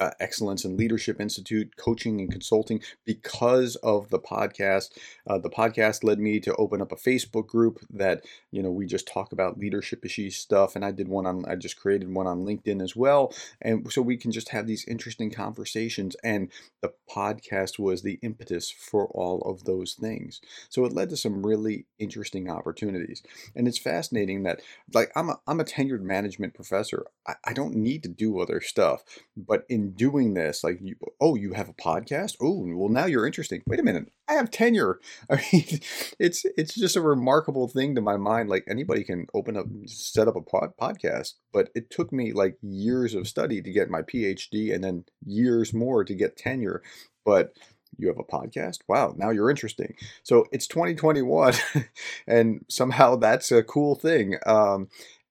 uh, 0.00 0.10
Excellence 0.18 0.64
in 0.64 0.76
Leadership 0.76 1.20
Institute, 1.20 1.76
coaching 1.76 2.20
and 2.20 2.32
consulting 2.32 2.80
because 3.04 3.76
of 3.76 4.08
the 4.08 4.18
podcast. 4.18 4.90
Uh, 5.26 5.38
the 5.38 5.50
podcast 5.50 6.02
led 6.02 6.18
me 6.18 6.40
to 6.40 6.56
open 6.56 6.80
up 6.80 6.90
a 6.90 6.96
Facebook 6.96 7.46
group 7.46 7.78
that 7.90 8.24
you 8.50 8.62
know 8.62 8.70
we 8.70 8.86
just 8.86 9.06
talk 9.06 9.32
about 9.32 9.58
leadership 9.58 10.04
issues 10.04 10.36
stuff, 10.36 10.74
and 10.74 10.84
I 10.84 10.90
did 10.90 11.08
one 11.08 11.26
on 11.26 11.44
I 11.46 11.54
just 11.56 11.78
created 11.78 12.12
one 12.12 12.26
on 12.26 12.44
LinkedIn 12.44 12.82
as 12.82 12.96
well, 12.96 13.32
and 13.60 13.90
so 13.92 14.00
we 14.02 14.16
can 14.16 14.32
just 14.32 14.48
have 14.48 14.66
these 14.66 14.86
interesting 14.86 15.30
conversations. 15.30 16.16
And 16.24 16.50
the 16.80 16.92
podcast 17.14 17.78
was 17.78 18.02
the 18.02 18.18
impetus 18.22 18.70
for 18.70 19.06
all 19.08 19.42
of 19.42 19.64
those 19.64 19.94
things. 19.94 20.40
So 20.70 20.84
it 20.84 20.92
led 20.92 21.10
to 21.10 21.16
some 21.16 21.44
really 21.44 21.86
interesting 21.98 22.50
opportunities, 22.50 23.22
and 23.54 23.68
it's 23.68 23.78
fascinating 23.78 24.44
that 24.44 24.60
like 24.94 25.12
I'm 25.14 25.28
a 25.28 25.40
I'm 25.46 25.60
a 25.60 25.64
tenured 25.64 26.00
management 26.00 26.54
professor. 26.54 27.04
I, 27.26 27.34
I 27.44 27.52
don't 27.52 27.74
need 27.74 28.02
to 28.04 28.08
do 28.08 28.40
other 28.40 28.60
stuff, 28.60 29.04
but 29.36 29.64
in 29.68 29.89
doing 29.94 30.34
this 30.34 30.64
like 30.64 30.78
you, 30.80 30.96
oh 31.20 31.34
you 31.34 31.52
have 31.52 31.68
a 31.68 31.74
podcast? 31.74 32.36
Oh 32.40 32.62
well 32.74 32.88
now 32.88 33.06
you're 33.06 33.26
interesting. 33.26 33.62
Wait 33.66 33.80
a 33.80 33.82
minute 33.82 34.10
i 34.30 34.34
have 34.34 34.50
tenure. 34.50 35.00
I 35.30 35.42
mean 35.52 35.80
it's 36.18 36.46
it's 36.56 36.74
just 36.74 36.96
a 36.96 37.02
remarkable 37.02 37.68
thing 37.68 37.94
to 37.94 38.00
my 38.00 38.16
mind 38.16 38.48
like 38.48 38.64
anybody 38.68 39.04
can 39.04 39.26
open 39.34 39.56
up 39.56 39.66
set 39.86 40.28
up 40.28 40.36
a 40.36 40.40
pod, 40.40 40.72
podcast 40.80 41.34
but 41.52 41.70
it 41.74 41.90
took 41.90 42.12
me 42.12 42.32
like 42.32 42.56
years 42.62 43.14
of 43.14 43.28
study 43.28 43.60
to 43.60 43.72
get 43.72 43.90
my 43.90 44.02
phd 44.02 44.74
and 44.74 44.84
then 44.84 45.04
years 45.26 45.74
more 45.74 46.04
to 46.04 46.14
get 46.14 46.36
tenure 46.36 46.82
but 47.24 47.52
you 47.98 48.06
have 48.06 48.18
a 48.18 48.24
podcast? 48.24 48.78
Wow 48.88 49.14
now 49.16 49.30
you're 49.30 49.50
interesting. 49.50 49.94
So 50.22 50.46
it's 50.52 50.66
2021 50.68 51.54
and 52.26 52.64
somehow 52.68 53.16
that's 53.16 53.50
a 53.52 53.62
cool 53.62 53.94
thing 53.96 54.36
um, 54.46 54.88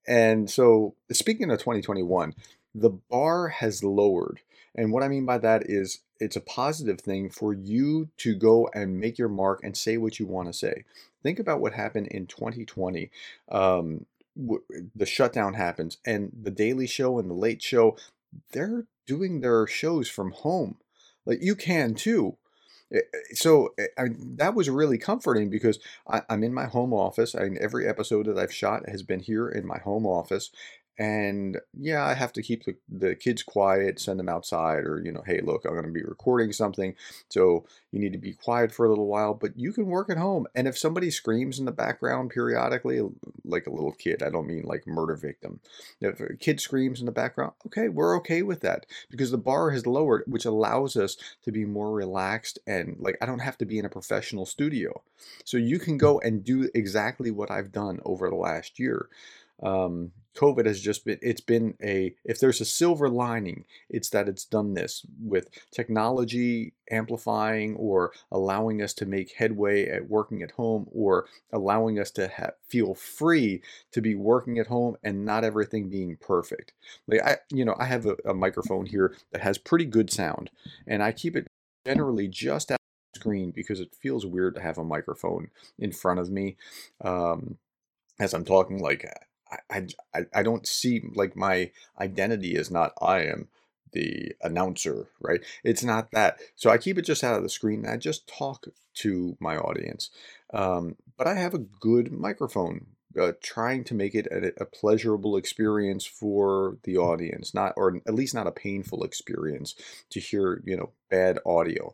and 0.07 0.49
so 0.49 0.95
speaking 1.11 1.49
of 1.51 1.59
2021 1.59 2.33
the 2.75 2.89
bar 2.89 3.47
has 3.47 3.83
lowered 3.83 4.41
and 4.79 4.93
what 4.93 5.03
I 5.03 5.09
mean 5.09 5.25
by 5.25 5.37
that 5.39 5.69
is 5.69 5.99
it's 6.21 6.37
a 6.37 6.41
positive 6.41 7.01
thing 7.01 7.29
for 7.29 7.53
you 7.53 8.07
to 8.19 8.33
go 8.33 8.69
and 8.73 8.97
make 8.97 9.17
your 9.17 9.27
mark 9.27 9.59
and 9.61 9.75
say 9.75 9.97
what 9.97 10.19
you 10.19 10.25
want 10.25 10.47
to 10.47 10.53
say. 10.53 10.85
Think 11.21 11.37
about 11.37 11.59
what 11.59 11.73
happened 11.73 12.07
in 12.07 12.27
2020. 12.27 13.11
Um, 13.51 14.05
w- 14.39 14.63
the 14.95 15.05
shutdown 15.05 15.55
happens, 15.55 15.97
and 16.05 16.31
the 16.41 16.49
Daily 16.49 16.87
Show 16.87 17.19
and 17.19 17.29
the 17.29 17.33
Late 17.33 17.61
Show, 17.61 17.97
they're 18.53 18.85
doing 19.05 19.41
their 19.41 19.67
shows 19.67 20.07
from 20.07 20.31
home. 20.31 20.77
Like 21.25 21.39
you 21.41 21.55
can 21.57 21.93
too. 21.93 22.37
Eh, 22.93 22.99
eh, 22.99 23.17
So 23.33 23.73
eh, 23.77 23.87
I, 23.97 24.05
that 24.37 24.55
was 24.55 24.69
really 24.69 24.97
comforting 24.97 25.49
because 25.49 25.79
I, 26.07 26.21
I'm 26.29 26.43
in 26.43 26.53
my 26.53 26.65
home 26.67 26.93
office. 26.93 27.35
Mean, 27.35 27.57
every 27.59 27.85
episode 27.85 28.27
that 28.27 28.37
I've 28.37 28.53
shot 28.53 28.87
has 28.87 29.03
been 29.03 29.19
here 29.19 29.49
in 29.49 29.67
my 29.67 29.79
home 29.79 30.05
office. 30.05 30.51
And 30.99 31.57
yeah, 31.79 32.05
I 32.05 32.13
have 32.13 32.33
to 32.33 32.43
keep 32.43 32.65
the, 32.65 32.75
the 32.89 33.15
kids 33.15 33.41
quiet, 33.41 34.01
send 34.01 34.19
them 34.19 34.27
outside, 34.27 34.79
or, 34.79 35.01
you 35.01 35.13
know, 35.13 35.23
hey, 35.25 35.39
look, 35.41 35.63
I'm 35.63 35.71
going 35.71 35.85
to 35.85 35.91
be 35.91 36.03
recording 36.03 36.51
something. 36.51 36.93
So 37.29 37.65
you 37.91 37.99
need 37.99 38.11
to 38.11 38.19
be 38.19 38.33
quiet 38.33 38.73
for 38.73 38.85
a 38.85 38.89
little 38.89 39.07
while, 39.07 39.33
but 39.33 39.57
you 39.57 39.71
can 39.71 39.85
work 39.85 40.09
at 40.09 40.17
home. 40.17 40.45
And 40.55 40.67
if 40.67 40.77
somebody 40.77 41.09
screams 41.09 41.57
in 41.57 41.63
the 41.63 41.71
background 41.71 42.31
periodically, 42.31 43.01
like 43.45 43.65
a 43.65 43.71
little 43.71 43.93
kid, 43.93 44.21
I 44.21 44.29
don't 44.29 44.45
mean 44.45 44.63
like 44.63 44.85
murder 44.85 45.15
victim. 45.15 45.61
If 46.01 46.19
a 46.19 46.35
kid 46.35 46.59
screams 46.59 46.99
in 46.99 47.05
the 47.05 47.13
background, 47.13 47.53
okay, 47.67 47.87
we're 47.87 48.17
okay 48.17 48.43
with 48.43 48.59
that 48.61 48.85
because 49.09 49.31
the 49.31 49.37
bar 49.37 49.71
has 49.71 49.87
lowered, 49.87 50.23
which 50.27 50.43
allows 50.43 50.97
us 50.97 51.15
to 51.43 51.51
be 51.53 51.63
more 51.63 51.93
relaxed 51.93 52.59
and 52.67 52.97
like 52.99 53.17
I 53.21 53.25
don't 53.25 53.39
have 53.39 53.57
to 53.59 53.65
be 53.65 53.79
in 53.79 53.85
a 53.85 53.89
professional 53.89 54.45
studio. 54.45 55.01
So 55.45 55.55
you 55.55 55.79
can 55.79 55.97
go 55.97 56.19
and 56.19 56.43
do 56.43 56.69
exactly 56.75 57.31
what 57.31 57.49
I've 57.49 57.71
done 57.71 57.99
over 58.03 58.29
the 58.29 58.35
last 58.35 58.79
year. 58.79 59.07
Um, 59.61 60.11
COVID 60.39 60.65
has 60.65 60.79
just 60.79 61.05
been, 61.05 61.19
it's 61.21 61.41
been 61.41 61.75
a, 61.83 62.15
if 62.23 62.39
there's 62.39 62.61
a 62.61 62.65
silver 62.65 63.09
lining, 63.09 63.65
it's 63.89 64.09
that 64.11 64.29
it's 64.29 64.45
done 64.45 64.73
this 64.73 65.05
with 65.21 65.49
technology 65.71 66.73
amplifying 66.91 67.75
or 67.75 68.13
allowing 68.31 68.81
us 68.81 68.93
to 68.93 69.05
make 69.05 69.33
headway 69.33 69.87
at 69.89 70.09
working 70.09 70.41
at 70.41 70.51
home 70.51 70.87
or 70.91 71.25
allowing 71.51 71.99
us 71.99 72.11
to 72.11 72.53
feel 72.67 72.95
free 72.95 73.61
to 73.91 74.01
be 74.01 74.15
working 74.15 74.57
at 74.59 74.67
home 74.67 74.95
and 75.03 75.25
not 75.25 75.43
everything 75.43 75.89
being 75.89 76.15
perfect. 76.15 76.73
Like 77.07 77.21
I, 77.21 77.37
you 77.51 77.65
know, 77.65 77.75
I 77.77 77.85
have 77.85 78.05
a, 78.05 78.15
a 78.25 78.33
microphone 78.33 78.85
here 78.85 79.15
that 79.31 79.41
has 79.41 79.57
pretty 79.57 79.85
good 79.85 80.09
sound 80.09 80.51
and 80.87 81.03
I 81.03 81.11
keep 81.11 81.35
it 81.35 81.47
generally 81.85 82.27
just 82.27 82.71
out 82.71 82.75
of 82.75 83.19
screen 83.19 83.51
because 83.51 83.79
it 83.79 83.93
feels 83.93 84.25
weird 84.25 84.55
to 84.55 84.61
have 84.61 84.77
a 84.77 84.83
microphone 84.83 85.49
in 85.77 85.91
front 85.91 86.19
of 86.19 86.29
me. 86.29 86.55
Um, 87.01 87.57
as 88.19 88.33
I'm 88.33 88.45
talking, 88.45 88.79
like 88.79 89.05
I, 89.69 89.87
I, 90.13 90.25
I 90.33 90.43
don't 90.43 90.67
see 90.67 91.03
like 91.15 91.35
my 91.35 91.71
identity 91.99 92.55
is 92.55 92.69
not 92.69 92.93
I 93.01 93.21
am 93.21 93.47
the 93.91 94.33
announcer, 94.41 95.07
right? 95.19 95.41
It's 95.63 95.83
not 95.83 96.11
that. 96.11 96.39
So 96.55 96.69
I 96.69 96.77
keep 96.77 96.97
it 96.97 97.03
just 97.05 97.23
out 97.23 97.37
of 97.37 97.43
the 97.43 97.49
screen. 97.49 97.85
and 97.85 97.93
I 97.93 97.97
just 97.97 98.27
talk 98.27 98.67
to 98.95 99.37
my 99.39 99.57
audience. 99.57 100.09
Um, 100.53 100.95
but 101.17 101.27
I 101.27 101.35
have 101.35 101.53
a 101.53 101.59
good 101.59 102.11
microphone, 102.11 102.87
uh, 103.19 103.33
trying 103.41 103.83
to 103.85 103.93
make 103.93 104.15
it 104.15 104.27
a, 104.27 104.61
a 104.61 104.65
pleasurable 104.65 105.37
experience 105.37 106.05
for 106.05 106.77
the 106.83 106.97
audience, 106.97 107.53
not 107.53 107.73
or 107.75 107.99
at 108.07 108.13
least 108.13 108.35
not 108.35 108.47
a 108.47 108.51
painful 108.51 109.03
experience 109.03 109.75
to 110.11 110.19
hear, 110.19 110.61
you 110.65 110.77
know, 110.77 110.91
bad 111.09 111.39
audio. 111.45 111.93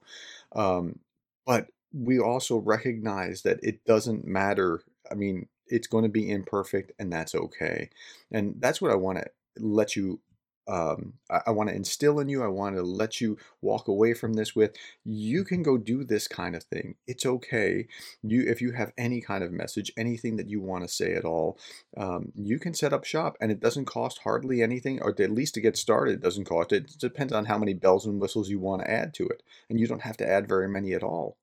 Um, 0.54 1.00
but 1.46 1.68
we 1.94 2.20
also 2.20 2.58
recognize 2.58 3.44
that 3.44 3.60
it 3.64 3.86
doesn't 3.86 4.26
matter. 4.26 4.82
I 5.10 5.16
mean, 5.16 5.48
it's 5.68 5.88
going 5.88 6.04
to 6.04 6.10
be 6.10 6.30
imperfect 6.32 6.92
and 7.00 7.12
that's 7.12 7.36
okay. 7.36 7.90
And 8.32 8.56
that's 8.60 8.82
what 8.82 8.92
i 8.92 8.96
want 8.96 9.20
to 9.20 9.26
let 9.60 9.96
you 9.96 10.20
um, 10.68 11.14
I, 11.30 11.42
I 11.48 11.52
want 11.52 11.70
to 11.70 11.76
instill 11.76 12.20
in 12.20 12.28
you 12.28 12.44
i 12.44 12.48
want 12.48 12.76
to 12.76 12.82
let 12.82 13.22
you 13.22 13.38
walk 13.62 13.88
away 13.88 14.14
from 14.16 14.34
this 14.34 14.56
with 14.56 14.76
you 15.04 15.44
can 15.44 15.62
go 15.62 15.78
do 15.78 16.04
this 16.04 16.28
kind 16.28 16.56
of 16.56 16.64
thing. 16.64 16.96
It's 17.08 17.26
okay. 17.26 17.88
You 18.24 18.44
if 18.48 18.62
you 18.62 18.72
have 18.72 18.92
any 18.98 19.22
kind 19.22 19.44
of 19.44 19.52
message 19.52 19.92
anything 19.96 20.38
that 20.38 20.50
you 20.50 20.60
want 20.60 20.84
to 20.84 20.94
say 20.94 21.14
at 21.14 21.26
all 21.26 21.60
um, 21.98 22.32
you 22.36 22.60
can 22.60 22.74
set 22.74 22.94
up 22.94 23.06
shop 23.06 23.38
and 23.40 23.52
it 23.52 23.60
doesn't 23.60 23.86
cost 23.86 24.20
hardly 24.24 24.62
anything 24.62 25.02
or 25.02 25.14
at 25.20 25.32
least 25.32 25.54
to 25.56 25.62
get 25.62 25.78
started 25.78 26.16
it 26.16 26.22
doesn't 26.22 26.46
cost 26.46 26.72
it 26.72 26.98
depends 27.00 27.34
on 27.34 27.46
how 27.46 27.58
many 27.58 27.74
bells 27.74 28.06
and 28.06 28.20
whistles 28.20 28.50
you 28.50 28.60
want 28.60 28.82
to 28.82 28.90
add 28.90 29.14
to 29.14 29.28
it 29.28 29.44
and 29.70 29.80
you 29.80 29.88
don't 29.88 30.02
have 30.02 30.18
to 30.18 30.28
add 30.28 30.48
very 30.48 30.68
many 30.68 30.94
at 30.94 31.04
all 31.04 31.38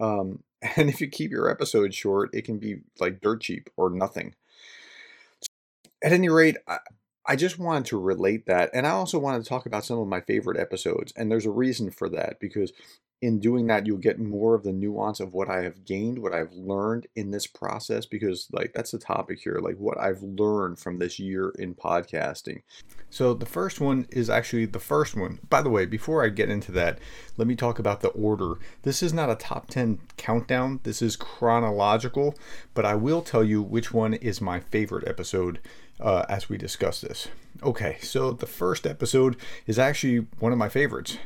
um, 0.00 0.42
and 0.76 0.88
if 0.88 1.00
you 1.00 1.08
keep 1.08 1.30
your 1.30 1.50
episodes 1.50 1.94
short, 1.94 2.30
it 2.32 2.44
can 2.44 2.58
be 2.58 2.80
like 3.00 3.20
dirt 3.20 3.42
cheap 3.42 3.70
or 3.76 3.90
nothing. 3.90 4.34
At 6.02 6.12
any 6.12 6.28
rate, 6.28 6.56
I, 6.68 6.78
I 7.26 7.36
just 7.36 7.58
wanted 7.58 7.86
to 7.86 7.98
relate 7.98 8.46
that. 8.46 8.70
And 8.72 8.86
I 8.86 8.90
also 8.90 9.18
wanted 9.18 9.42
to 9.42 9.48
talk 9.48 9.66
about 9.66 9.84
some 9.84 9.98
of 9.98 10.06
my 10.06 10.20
favorite 10.20 10.58
episodes. 10.58 11.12
And 11.16 11.30
there's 11.30 11.46
a 11.46 11.50
reason 11.50 11.90
for 11.90 12.08
that 12.10 12.38
because 12.40 12.72
in 13.22 13.40
doing 13.40 13.66
that, 13.68 13.86
you'll 13.86 13.96
get 13.96 14.18
more 14.18 14.54
of 14.54 14.62
the 14.62 14.72
nuance 14.72 15.20
of 15.20 15.32
what 15.32 15.48
I 15.48 15.62
have 15.62 15.84
gained, 15.84 16.18
what 16.18 16.34
I've 16.34 16.52
learned 16.52 17.06
in 17.16 17.30
this 17.30 17.46
process, 17.46 18.04
because, 18.04 18.46
like, 18.52 18.72
that's 18.74 18.90
the 18.90 18.98
topic 18.98 19.40
here, 19.42 19.58
like, 19.62 19.76
what 19.78 19.98
I've 19.98 20.22
learned 20.22 20.78
from 20.78 20.98
this 20.98 21.18
year 21.18 21.50
in 21.58 21.74
podcasting. 21.74 22.62
So, 23.08 23.32
the 23.32 23.46
first 23.46 23.80
one 23.80 24.06
is 24.10 24.28
actually 24.28 24.66
the 24.66 24.78
first 24.78 25.16
one. 25.16 25.38
By 25.48 25.62
the 25.62 25.70
way, 25.70 25.86
before 25.86 26.24
I 26.24 26.28
get 26.28 26.50
into 26.50 26.72
that, 26.72 26.98
let 27.38 27.48
me 27.48 27.56
talk 27.56 27.78
about 27.78 28.02
the 28.02 28.08
order. 28.08 28.54
This 28.82 29.02
is 29.02 29.14
not 29.14 29.30
a 29.30 29.36
top 29.36 29.68
10 29.68 29.98
countdown, 30.18 30.80
this 30.82 31.00
is 31.00 31.16
chronological, 31.16 32.34
but 32.74 32.84
I 32.84 32.96
will 32.96 33.22
tell 33.22 33.42
you 33.42 33.62
which 33.62 33.94
one 33.94 34.12
is 34.14 34.42
my 34.42 34.60
favorite 34.60 35.08
episode 35.08 35.60
uh, 36.00 36.26
as 36.28 36.50
we 36.50 36.58
discuss 36.58 37.00
this. 37.00 37.28
Okay, 37.62 37.96
so 38.02 38.32
the 38.32 38.46
first 38.46 38.86
episode 38.86 39.36
is 39.66 39.78
actually 39.78 40.26
one 40.38 40.52
of 40.52 40.58
my 40.58 40.68
favorites. 40.68 41.16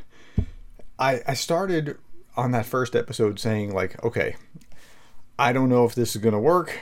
I, 1.01 1.23
I 1.27 1.33
started 1.33 1.97
on 2.37 2.51
that 2.51 2.67
first 2.67 2.95
episode 2.95 3.39
saying, 3.39 3.73
like, 3.73 4.01
okay, 4.03 4.35
I 5.39 5.51
don't 5.51 5.67
know 5.67 5.83
if 5.83 5.95
this 5.95 6.15
is 6.15 6.21
going 6.21 6.33
to 6.33 6.39
work. 6.39 6.77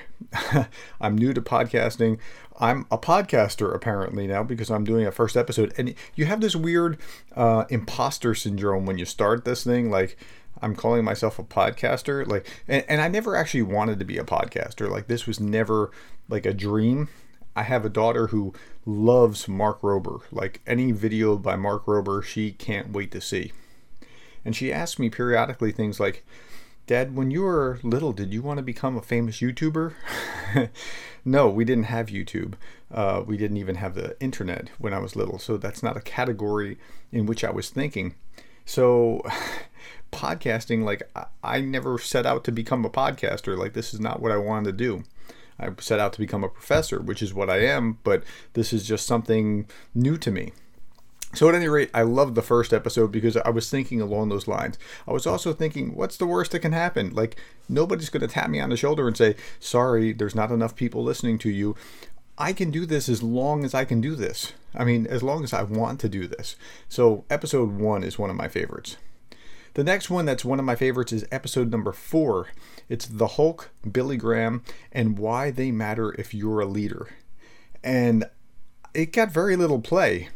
I'm 1.02 1.18
new 1.18 1.34
to 1.34 1.42
podcasting. 1.42 2.20
I'm 2.60 2.86
a 2.92 2.98
podcaster 2.98 3.74
apparently 3.74 4.28
now 4.28 4.44
because 4.44 4.70
I'm 4.70 4.84
doing 4.84 5.08
a 5.08 5.12
first 5.14 5.38
episode. 5.38 5.74
And 5.78 5.96
you 6.16 6.26
have 6.26 6.42
this 6.42 6.54
weird 6.54 6.98
uh, 7.34 7.64
imposter 7.70 8.36
syndrome 8.36 8.86
when 8.86 8.98
you 8.98 9.06
start 9.06 9.46
this 9.46 9.64
thing. 9.64 9.90
Like, 9.90 10.18
I'm 10.62 10.76
calling 10.76 11.06
myself 11.06 11.40
a 11.40 11.44
podcaster. 11.44 12.28
Like, 12.28 12.46
and, 12.68 12.84
and 12.90 13.00
I 13.00 13.08
never 13.08 13.38
actually 13.38 13.62
wanted 13.62 14.00
to 14.00 14.06
be 14.06 14.18
a 14.18 14.26
podcaster. 14.26 14.90
Like, 14.90 15.08
this 15.08 15.28
was 15.28 15.40
never 15.40 15.92
like 16.28 16.46
a 16.46 16.54
dream. 16.54 17.08
I 17.56 17.64
have 17.64 17.86
a 17.86 17.90
daughter 17.90 18.28
who 18.28 18.54
loves 18.86 19.48
Mark 19.48 19.80
Rober. 19.82 20.24
Like, 20.30 20.60
any 20.68 20.92
video 20.92 21.38
by 21.38 21.56
Mark 21.56 21.86
Rober, 21.86 22.22
she 22.22 22.52
can't 22.52 22.92
wait 22.92 23.12
to 23.12 23.22
see. 23.22 23.54
And 24.46 24.56
she 24.56 24.72
asked 24.72 25.00
me 25.00 25.10
periodically 25.10 25.72
things 25.72 26.00
like, 26.00 26.26
Dad, 26.88 27.16
when 27.16 27.30
you 27.30 27.44
were 27.44 27.80
little, 27.84 28.14
did 28.14 28.34
you 28.34 28.42
want 28.42 28.58
to 28.58 28.64
become 28.64 28.98
a 28.98 29.02
famous 29.02 29.38
YouTuber? 29.42 29.94
no, 31.26 31.48
we 31.48 31.64
didn't 31.64 31.84
have 31.84 32.08
YouTube. 32.08 32.54
Uh, 32.92 33.22
we 33.26 33.38
didn't 33.38 33.58
even 33.58 33.76
have 33.76 33.94
the 33.94 34.20
internet 34.20 34.70
when 34.80 34.94
I 34.94 35.00
was 35.00 35.16
little. 35.16 35.38
So 35.38 35.58
that's 35.58 35.84
not 35.84 35.98
a 35.98 36.02
category 36.02 36.80
in 37.12 37.28
which 37.28 37.44
I 37.44 37.52
was 37.52 37.70
thinking. 37.70 38.16
So, 38.66 39.22
podcasting, 40.12 40.84
like, 40.84 41.04
I, 41.16 41.26
I 41.44 41.62
never 41.62 42.00
set 42.00 42.26
out 42.26 42.44
to 42.46 42.52
become 42.52 42.86
a 42.86 42.90
podcaster. 42.90 43.58
Like, 43.58 43.74
this 43.74 43.94
is 43.94 44.00
not 44.00 44.20
what 44.20 44.32
I 44.32 44.38
wanted 44.38 44.72
to 44.72 44.78
do. 44.78 45.04
I 45.60 45.70
set 45.80 46.00
out 46.00 46.14
to 46.14 46.20
become 46.20 46.44
a 46.44 46.50
professor, 46.50 47.00
which 47.00 47.22
is 47.22 47.34
what 47.34 47.50
I 47.50 47.60
am, 47.66 48.00
but 48.04 48.24
this 48.54 48.72
is 48.72 48.88
just 48.88 49.06
something 49.06 49.68
new 49.94 50.18
to 50.18 50.32
me. 50.32 50.54
So, 51.34 51.48
at 51.48 51.54
any 51.54 51.68
rate, 51.68 51.92
I 51.94 52.02
loved 52.02 52.34
the 52.34 52.42
first 52.42 52.74
episode 52.74 53.12
because 53.12 53.38
I 53.38 53.50
was 53.50 53.70
thinking 53.70 54.02
along 54.02 54.30
those 54.30 54.48
lines. 54.48 54.80
I 55.08 55.12
was 55.12 55.28
also 55.28 55.54
thinking, 55.54 55.96
what's 55.96 56.18
the 56.18 56.26
worst 56.26 56.52
that 56.52 56.60
can 56.60 56.72
happen? 56.72 57.14
Like, 57.14 57.40
nobody's 57.68 58.10
going 58.10 58.22
to 58.22 58.28
tap 58.28 58.50
me 58.50 58.60
on 58.60 58.70
the 58.70 58.78
shoulder 58.78 59.08
and 59.08 59.16
say, 59.16 59.36
sorry, 59.60 60.12
there's 60.12 60.34
not 60.34 60.50
enough 60.50 60.76
people 60.76 61.04
listening 61.04 61.38
to 61.40 61.50
you. 61.50 61.76
I 62.38 62.52
can 62.52 62.72
do 62.72 62.86
this 62.86 63.08
as 63.08 63.22
long 63.22 63.64
as 63.64 63.76
I 63.76 63.86
can 63.86 64.02
do 64.02 64.16
this. 64.16 64.54
I 64.74 64.84
mean, 64.84 65.06
as 65.06 65.22
long 65.22 65.44
as 65.44 65.54
I 65.54 65.62
want 65.62 66.00
to 66.00 66.10
do 66.10 66.26
this. 66.26 66.56
So, 66.88 67.26
episode 67.30 67.74
one 67.74 68.04
is 68.04 68.18
one 68.18 68.32
of 68.32 68.36
my 68.36 68.48
favorites. 68.48 68.98
The 69.76 69.84
next 69.84 70.10
one 70.10 70.26
that's 70.26 70.44
one 70.44 70.58
of 70.58 70.66
my 70.66 70.76
favorites 70.76 71.14
is 71.14 71.28
episode 71.32 71.70
number 71.70 71.92
four. 71.92 72.48
It's 72.90 73.06
The 73.06 73.28
Hulk, 73.28 73.70
Billy 73.90 74.18
Graham, 74.18 74.64
and 74.92 75.20
why 75.20 75.52
they 75.52 75.72
matter 75.72 76.16
if 76.18 76.34
you're 76.34 76.60
a 76.60 76.66
leader. 76.66 77.08
And 77.84 78.26
it 78.96 79.14
got 79.14 79.32
very 79.32 79.56
little 79.56 79.80
play 79.80 80.30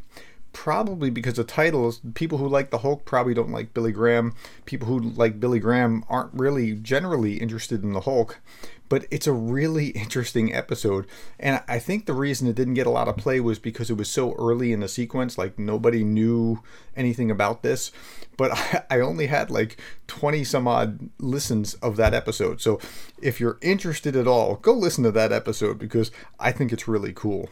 probably 0.54 1.10
because 1.10 1.34
the 1.36 1.44
titles 1.44 2.00
people 2.14 2.38
who 2.38 2.48
like 2.48 2.70
the 2.70 2.80
hulk 2.80 3.06
probably 3.06 3.34
don't 3.34 3.52
like 3.52 3.74
billy 3.74 3.92
graham. 3.92 4.34
People 4.66 4.88
who 4.88 5.00
like 5.00 5.40
billy 5.40 5.60
graham 5.60 6.06
aren't 6.08 6.34
really 6.34 6.74
generally 6.76 7.38
interested 7.38 7.84
in 7.84 7.94
the 7.94 8.02
hulk 8.02 8.40
but 8.90 9.08
it's 9.10 9.26
a 9.26 9.34
really 9.34 9.88
interesting 10.04 10.54
episode. 10.54 11.08
And 11.40 11.64
i 11.68 11.80
think 11.80 12.06
the 12.06 12.14
reason 12.14 12.48
it 12.48 12.56
didn't 12.56 12.76
get 12.76 12.88
a 12.88 12.92
lot 12.92 13.08
of 13.08 13.18
play 13.18 13.40
was 13.40 13.58
because 13.58 13.90
it 13.90 13.98
was 13.98 14.10
so 14.10 14.34
early 14.36 14.72
in 14.72 14.82
the 14.82 14.88
sequence 14.88 15.38
like 15.38 15.58
nobody 15.58 16.04
knew 16.04 16.62
anything 16.96 17.32
about 17.32 17.64
this. 17.64 17.92
But 18.38 18.86
i 18.92 19.00
only 19.00 19.28
had 19.28 19.50
like 19.50 19.78
20 20.08 20.44
some 20.44 20.68
odd 20.68 21.10
listens 21.18 21.74
of 21.76 21.96
that 21.98 22.14
episode. 22.14 22.62
So 22.62 22.80
if 23.20 23.40
you're 23.40 23.58
interested 23.62 24.16
at 24.16 24.28
all 24.28 24.56
go 24.58 24.74
listen 24.74 25.04
to 25.04 25.12
that 25.12 25.32
episode 25.32 25.80
because 25.80 26.12
i 26.40 26.52
think 26.52 26.72
it's 26.72 26.88
really 26.88 27.14
cool 27.14 27.50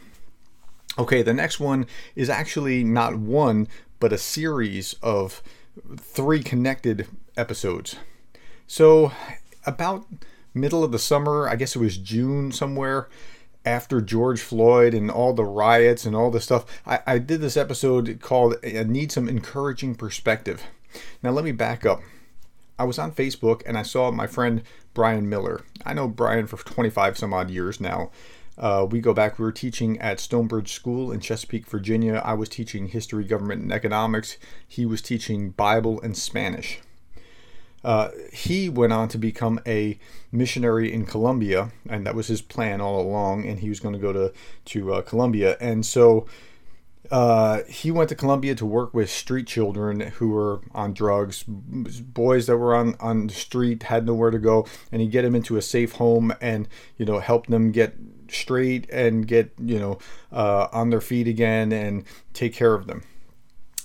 Okay, 0.98 1.22
the 1.22 1.34
next 1.34 1.60
one 1.60 1.86
is 2.16 2.30
actually 2.30 2.84
not 2.84 3.16
one, 3.16 3.68
but 4.00 4.12
a 4.12 4.18
series 4.18 4.96
of 5.02 5.42
three 5.98 6.44
connected 6.44 7.08
episodes. 7.38 7.96
So, 8.68 9.12
about 9.66 10.06
middle 10.54 10.84
of 10.84 10.92
the 10.92 11.00
summer, 11.00 11.48
I 11.48 11.56
guess 11.56 11.76
it 11.76 11.80
was 11.80 11.98
June 11.98 12.52
somewhere, 12.52 13.08
after 13.64 14.02
George 14.02 14.42
Floyd 14.42 14.94
and 14.94 15.12
all 15.12 15.34
the 15.34 15.46
riots 15.46 16.06
and 16.06 16.16
all 16.16 16.32
the 16.32 16.42
stuff, 16.42 16.66
I, 16.86 17.00
I 17.06 17.18
did 17.20 17.42
this 17.42 17.58
episode 17.58 18.20
called 18.20 18.56
I 18.64 18.84
Need 18.84 19.12
Some 19.12 19.30
Encouraging 19.30 19.96
Perspective. 19.96 20.64
Now, 21.22 21.32
let 21.32 21.46
me 21.46 21.52
back 21.52 21.86
up. 21.86 22.02
I 22.80 22.84
was 22.84 22.98
on 22.98 23.12
Facebook 23.12 23.62
and 23.66 23.78
I 23.78 23.84
saw 23.84 24.10
my 24.10 24.26
friend 24.26 24.64
Brian 24.94 25.30
Miller. 25.30 25.62
I 25.86 25.94
know 25.94 26.08
Brian 26.08 26.48
for 26.48 26.58
25 26.58 27.18
some 27.18 27.34
odd 27.34 27.52
years 27.52 27.80
now. 27.80 28.10
Uh, 28.58 28.86
we 28.90 29.00
go 29.00 29.14
back, 29.14 29.40
we 29.40 29.44
were 29.44 29.52
teaching 29.52 30.00
at 30.00 30.20
Stonebridge 30.20 30.74
School 30.74 31.12
in 31.12 31.20
Chesapeake, 31.20 31.66
Virginia. 31.68 32.22
I 32.24 32.34
was 32.34 32.50
teaching 32.50 32.88
history, 32.88 33.24
government, 33.24 33.62
and 33.62 33.72
economics. 33.72 34.38
He 34.68 34.86
was 34.86 35.02
teaching 35.02 35.52
Bible 35.52 36.02
and 36.02 36.18
Spanish. 36.18 36.80
Uh, 37.84 38.10
he 38.32 38.70
went 38.70 38.94
on 38.94 39.08
to 39.08 39.18
become 39.18 39.60
a 39.66 39.98
missionary 40.32 40.94
in 40.94 41.06
Colombia, 41.06 41.72
and 41.90 42.06
that 42.06 42.14
was 42.14 42.28
his 42.28 42.42
plan 42.42 42.80
all 42.80 43.02
along. 43.02 43.48
And 43.48 43.60
he 43.60 43.70
was 43.70 43.80
going 43.80 43.94
to 43.94 44.00
go 44.00 44.14
to 44.14 44.34
to 44.66 44.94
uh, 44.94 45.02
Colombia, 45.02 45.58
and 45.60 45.86
so 45.86 46.28
uh, 47.12 47.64
he 47.68 47.92
went 47.92 48.08
to 48.10 48.16
Colombia 48.16 48.56
to 48.56 48.66
work 48.66 48.94
with 48.94 49.10
street 49.10 49.46
children 49.46 50.00
who 50.00 50.30
were 50.30 50.62
on 50.74 50.94
drugs, 50.94 51.44
boys 51.44 52.48
that 52.48 52.58
were 52.58 52.74
on 52.74 52.96
on 53.02 53.28
the 53.28 53.34
street 53.34 53.84
had 53.84 54.06
nowhere 54.06 54.32
to 54.32 54.40
go, 54.40 54.66
and 54.92 55.02
he 55.02 55.08
get 55.08 55.24
them 55.24 55.36
into 55.36 55.58
a 55.58 55.62
safe 55.62 55.94
home 55.94 56.34
and 56.40 56.70
you 56.98 57.06
know 57.06 57.20
help 57.20 57.48
them 57.48 57.72
get 57.72 57.96
straight 58.30 58.90
and 58.90 59.28
get 59.28 59.52
you 59.60 59.78
know 59.78 60.00
uh, 60.32 60.68
on 60.72 60.90
their 60.90 61.02
feet 61.02 61.28
again 61.28 61.74
and 61.74 62.06
take 62.34 62.54
care 62.54 62.74
of 62.74 62.88
them. 62.88 63.04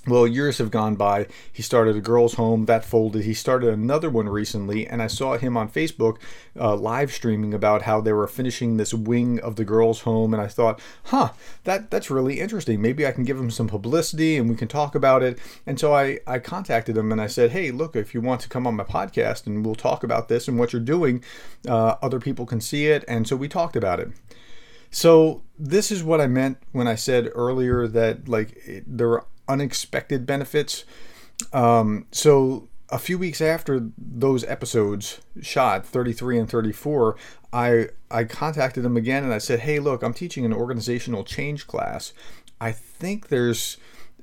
Well, 0.08 0.24
years 0.24 0.58
have 0.58 0.70
gone 0.70 0.94
by. 0.94 1.26
He 1.52 1.62
started 1.62 1.96
a 1.96 2.00
girls' 2.00 2.34
home 2.34 2.66
that 2.66 2.84
folded. 2.84 3.24
He 3.24 3.34
started 3.34 3.70
another 3.70 4.08
one 4.08 4.28
recently, 4.28 4.86
and 4.86 5.02
I 5.02 5.08
saw 5.08 5.36
him 5.36 5.56
on 5.56 5.68
Facebook 5.68 6.18
uh, 6.56 6.76
live 6.76 7.10
streaming 7.10 7.52
about 7.52 7.82
how 7.82 8.00
they 8.00 8.12
were 8.12 8.28
finishing 8.28 8.76
this 8.76 8.94
wing 8.94 9.40
of 9.40 9.56
the 9.56 9.64
girls' 9.64 10.02
home. 10.02 10.32
And 10.32 10.40
I 10.40 10.46
thought, 10.46 10.80
huh, 11.06 11.30
that 11.64 11.90
that's 11.90 12.08
really 12.08 12.38
interesting. 12.38 12.80
Maybe 12.80 13.04
I 13.04 13.10
can 13.10 13.24
give 13.24 13.36
him 13.36 13.50
some 13.50 13.66
publicity 13.66 14.36
and 14.36 14.48
we 14.48 14.54
can 14.54 14.68
talk 14.68 14.94
about 14.94 15.24
it. 15.24 15.40
And 15.66 15.80
so 15.80 15.92
I 15.92 16.20
I 16.24 16.38
contacted 16.38 16.96
him 16.96 17.10
and 17.10 17.20
I 17.20 17.26
said, 17.26 17.50
hey, 17.50 17.72
look, 17.72 17.96
if 17.96 18.14
you 18.14 18.20
want 18.20 18.40
to 18.42 18.48
come 18.48 18.64
on 18.64 18.76
my 18.76 18.84
podcast 18.84 19.46
and 19.46 19.66
we'll 19.66 19.74
talk 19.74 20.04
about 20.04 20.28
this 20.28 20.46
and 20.46 20.56
what 20.56 20.72
you're 20.72 20.80
doing, 20.80 21.24
uh, 21.68 21.96
other 22.00 22.20
people 22.20 22.46
can 22.46 22.60
see 22.60 22.86
it. 22.86 23.04
And 23.08 23.26
so 23.26 23.34
we 23.34 23.48
talked 23.48 23.74
about 23.74 23.98
it. 23.98 24.10
So 24.90 25.42
this 25.58 25.90
is 25.90 26.04
what 26.04 26.20
I 26.20 26.28
meant 26.28 26.58
when 26.70 26.86
I 26.86 26.94
said 26.94 27.30
earlier 27.34 27.88
that 27.88 28.28
like 28.28 28.84
there 28.86 29.22
unexpected 29.48 30.26
benefits. 30.26 30.84
Um, 31.52 32.06
so 32.12 32.68
a 32.88 32.98
few 32.98 33.18
weeks 33.18 33.40
after 33.40 33.90
those 33.98 34.44
episodes 34.44 35.20
shot 35.42 35.84
33 35.84 36.38
and 36.38 36.48
34 36.48 37.16
i 37.52 37.88
i 38.12 38.22
contacted 38.22 38.84
him 38.84 38.96
again 38.96 39.24
and 39.24 39.34
i 39.34 39.38
said 39.38 39.58
hey 39.60 39.80
look 39.80 40.04
i'm 40.04 40.14
teaching 40.14 40.44
an 40.44 40.52
organizational 40.52 41.24
change 41.24 41.66
class. 41.66 42.12
I 42.60 42.72
think 42.72 43.28
there's 43.28 43.76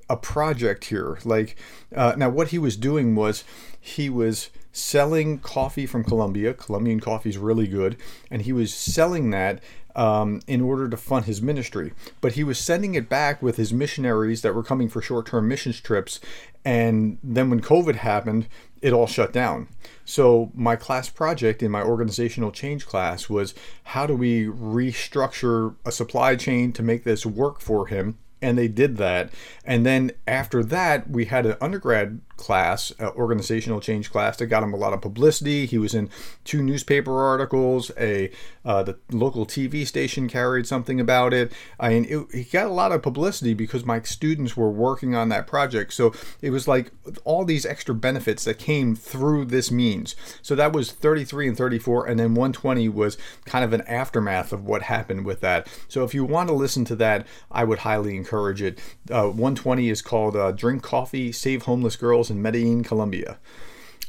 a 0.10 0.18
project 0.18 0.86
here. 0.86 1.20
Like 1.24 1.56
uh, 1.96 2.14
now 2.18 2.30
what 2.30 2.50
he 2.50 2.58
was 2.58 2.76
doing 2.76 3.16
was 3.16 3.44
he 3.80 4.10
was 4.10 4.50
selling 4.72 5.40
coffee 5.40 5.86
from 5.86 6.04
colombia 6.04 6.54
colombian 6.54 7.00
coffee 7.00 7.30
is 7.30 7.38
really 7.38 7.68
good. 7.68 7.98
And 8.32 8.42
he 8.42 8.54
was 8.54 8.74
selling 8.74 9.30
that 9.32 9.62
um, 9.96 10.42
in 10.48 10.62
order 10.62 10.90
to 10.90 10.98
fund 10.98 11.26
his 11.26 11.42
ministry. 11.42 11.94
But 12.22 12.34
he 12.34 12.44
was 12.44 12.58
sending 12.58 12.96
it 12.96 13.10
back 13.10 13.42
with 13.42 13.58
his 13.58 13.74
missionaries 13.74 14.42
that 14.42 14.56
were 14.56 14.64
coming 14.64 14.90
for 14.90 15.02
short 15.02 15.28
term 15.28 15.48
missions 15.48 15.80
trips. 15.80 16.20
And 16.66 17.18
then 17.24 17.50
when 17.50 17.62
COVID 17.62 17.96
happened, 17.96 18.48
it 18.82 18.94
all 18.94 19.08
shut 19.08 19.32
down. 19.32 19.68
So, 20.06 20.52
my 20.54 20.76
class 20.76 21.10
project 21.10 21.64
in 21.64 21.72
my 21.72 21.82
organizational 21.82 22.52
change 22.52 22.86
class 22.86 23.30
was 23.30 23.54
how 23.86 24.06
do 24.06 24.16
we 24.16 24.46
restructure 24.46 25.76
a 25.86 25.92
supply 25.92 26.36
chain 26.36 26.74
to 26.74 26.84
make 26.84 27.04
this 27.04 27.26
work 27.26 27.62
for 27.62 27.88
him? 27.88 28.18
And 28.42 28.58
they 28.58 28.68
did 28.68 28.98
that. 28.98 29.32
And 29.64 29.86
then 29.86 30.12
after 30.28 30.64
that, 30.66 31.10
we 31.10 31.26
had 31.26 31.46
an 31.46 31.56
undergrad 31.62 32.20
class, 32.38 32.92
uh, 33.00 33.10
organizational 33.12 33.80
change 33.80 34.12
class 34.12 34.38
that 34.38 34.48
got 34.48 34.64
him 34.64 34.74
a 34.74 34.78
lot 34.78 34.94
of 34.94 35.02
publicity. 35.02 35.66
He 35.66 35.78
was 35.78 35.94
in 35.94 36.10
two 36.44 36.62
newspaper 36.62 37.24
articles. 37.24 37.92
A 38.00 38.32
uh, 38.66 38.84
the 38.84 38.98
local 39.12 39.46
TV 39.46 39.86
station 39.86 40.28
carried 40.30 40.66
something 40.66 41.00
about 41.00 41.34
it. 41.34 41.52
I 41.80 41.90
mean, 41.90 42.06
it, 42.06 42.36
he 42.36 42.44
got 42.46 42.68
a 42.68 42.74
lot 42.74 42.92
of 42.92 43.02
publicity 43.02 43.54
because 43.54 43.86
my 43.86 44.02
students 44.02 44.56
were 44.56 44.70
working 44.70 45.16
on 45.16 45.30
that 45.30 45.48
project. 45.48 45.94
So 45.94 46.14
it 46.42 46.52
was 46.52 46.68
like 46.68 46.92
all 47.26 47.44
these 47.44 47.66
extra 47.66 47.94
benefits 47.94 48.46
that 48.46 48.60
came 48.60 48.96
through 48.96 49.46
this 49.46 49.70
means. 49.70 50.16
So 50.42 50.56
that 50.56 50.74
was 50.74 50.92
33 50.92 51.50
and 51.50 51.58
34, 51.58 52.08
and 52.08 52.20
then 52.20 52.36
120 52.36 52.88
was 52.90 53.18
kind 53.46 53.66
of 53.66 53.74
an 53.74 53.82
aftermath 53.82 54.54
of 54.54 54.66
what 54.66 54.84
happened 54.84 55.26
with 55.26 55.42
that. 55.42 55.68
So 55.88 56.04
if 56.04 56.14
you 56.14 56.24
want 56.24 56.50
to 56.50 56.56
listen 56.56 56.86
to 56.86 56.96
that, 56.98 57.28
I 57.52 57.64
would 57.64 57.80
highly 57.80 58.16
encourage 58.16 58.62
it. 58.62 58.80
Uh, 59.10 59.28
120 59.28 59.90
is 59.90 60.02
called 60.02 60.36
uh, 60.36 60.52
"Drink 60.52 60.84
Coffee, 60.84 61.32
Save 61.32 61.64
Homeless 61.64 61.96
Girls." 61.96 62.23
In 62.30 62.42
Medellin, 62.42 62.84
Colombia. 62.84 63.38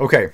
Okay, 0.00 0.30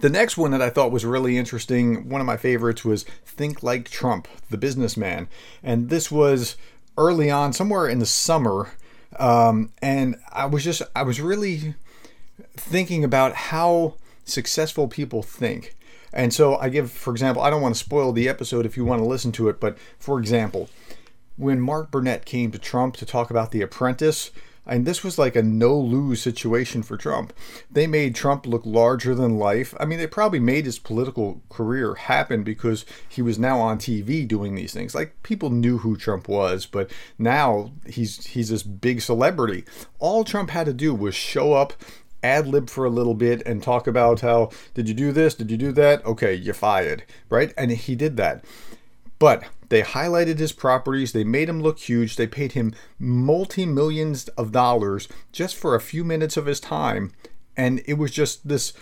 the 0.00 0.10
next 0.10 0.36
one 0.36 0.50
that 0.50 0.62
I 0.62 0.70
thought 0.70 0.92
was 0.92 1.04
really 1.04 1.38
interesting, 1.38 2.08
one 2.08 2.20
of 2.20 2.26
my 2.26 2.36
favorites 2.36 2.84
was 2.84 3.04
Think 3.24 3.62
Like 3.62 3.88
Trump, 3.88 4.28
the 4.50 4.58
businessman. 4.58 5.28
And 5.62 5.88
this 5.88 6.10
was 6.10 6.56
early 6.98 7.30
on, 7.30 7.52
somewhere 7.52 7.88
in 7.88 7.98
the 7.98 8.06
summer. 8.06 8.70
Um, 9.18 9.72
and 9.80 10.16
I 10.30 10.46
was 10.46 10.64
just, 10.64 10.82
I 10.94 11.02
was 11.02 11.20
really 11.20 11.74
thinking 12.54 13.04
about 13.04 13.34
how 13.34 13.94
successful 14.24 14.88
people 14.88 15.22
think. 15.22 15.76
And 16.12 16.32
so 16.32 16.56
I 16.56 16.68
give, 16.68 16.90
for 16.90 17.12
example, 17.12 17.42
I 17.42 17.50
don't 17.50 17.62
want 17.62 17.74
to 17.74 17.78
spoil 17.78 18.12
the 18.12 18.28
episode 18.28 18.66
if 18.66 18.76
you 18.76 18.84
want 18.84 19.00
to 19.00 19.06
listen 19.06 19.32
to 19.32 19.48
it, 19.48 19.60
but 19.60 19.78
for 19.98 20.18
example, 20.18 20.68
when 21.36 21.60
Mark 21.60 21.90
Burnett 21.90 22.24
came 22.24 22.50
to 22.52 22.58
Trump 22.58 22.96
to 22.96 23.06
talk 23.06 23.30
about 23.30 23.50
The 23.50 23.62
Apprentice, 23.62 24.30
and 24.66 24.84
this 24.84 25.04
was 25.04 25.18
like 25.18 25.36
a 25.36 25.42
no 25.42 25.78
lose 25.78 26.20
situation 26.20 26.82
for 26.82 26.96
Trump. 26.96 27.32
They 27.70 27.86
made 27.86 28.14
Trump 28.14 28.46
look 28.46 28.62
larger 28.64 29.14
than 29.14 29.38
life. 29.38 29.74
I 29.78 29.84
mean, 29.84 29.98
they 29.98 30.06
probably 30.06 30.40
made 30.40 30.66
his 30.66 30.78
political 30.78 31.40
career 31.48 31.94
happen 31.94 32.42
because 32.42 32.84
he 33.08 33.22
was 33.22 33.38
now 33.38 33.60
on 33.60 33.78
TV 33.78 34.26
doing 34.26 34.54
these 34.54 34.72
things. 34.72 34.94
Like 34.94 35.22
people 35.22 35.50
knew 35.50 35.78
who 35.78 35.96
Trump 35.96 36.28
was, 36.28 36.66
but 36.66 36.90
now 37.18 37.72
he's 37.86 38.26
he's 38.26 38.48
this 38.48 38.62
big 38.62 39.00
celebrity. 39.00 39.64
All 39.98 40.24
Trump 40.24 40.50
had 40.50 40.66
to 40.66 40.72
do 40.72 40.94
was 40.94 41.14
show 41.14 41.52
up 41.52 41.72
ad 42.22 42.48
lib 42.48 42.68
for 42.68 42.84
a 42.84 42.90
little 42.90 43.14
bit 43.14 43.42
and 43.46 43.62
talk 43.62 43.86
about 43.86 44.20
how 44.20 44.50
did 44.74 44.88
you 44.88 44.94
do 44.94 45.12
this? 45.12 45.34
Did 45.34 45.50
you 45.50 45.56
do 45.56 45.72
that? 45.72 46.04
Okay, 46.04 46.34
you're 46.34 46.54
fired, 46.54 47.04
right? 47.28 47.54
And 47.56 47.70
he 47.70 47.94
did 47.94 48.16
that. 48.16 48.44
But 49.18 49.44
they 49.68 49.82
highlighted 49.82 50.38
his 50.38 50.52
properties, 50.52 51.12
they 51.12 51.24
made 51.24 51.48
him 51.48 51.60
look 51.60 51.78
huge, 51.78 52.16
they 52.16 52.26
paid 52.26 52.52
him 52.52 52.74
multi 52.98 53.66
millions 53.66 54.28
of 54.28 54.52
dollars 54.52 55.08
just 55.32 55.56
for 55.56 55.74
a 55.74 55.80
few 55.80 56.04
minutes 56.04 56.36
of 56.36 56.46
his 56.46 56.60
time. 56.60 57.12
And 57.56 57.82
it 57.86 57.94
was 57.94 58.10
just 58.10 58.46
this 58.46 58.72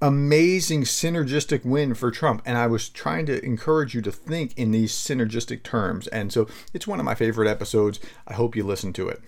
amazing 0.00 0.82
synergistic 0.82 1.64
win 1.64 1.94
for 1.94 2.10
Trump. 2.10 2.42
And 2.44 2.58
I 2.58 2.66
was 2.66 2.88
trying 2.88 3.26
to 3.26 3.44
encourage 3.44 3.94
you 3.94 4.02
to 4.02 4.12
think 4.12 4.52
in 4.56 4.70
these 4.70 4.92
synergistic 4.92 5.62
terms. 5.62 6.06
And 6.08 6.32
so 6.32 6.48
it's 6.72 6.86
one 6.86 6.98
of 6.98 7.06
my 7.06 7.14
favorite 7.14 7.48
episodes. 7.48 8.00
I 8.26 8.34
hope 8.34 8.56
you 8.56 8.64
listen 8.64 8.92
to 8.94 9.08
it. 9.08 9.20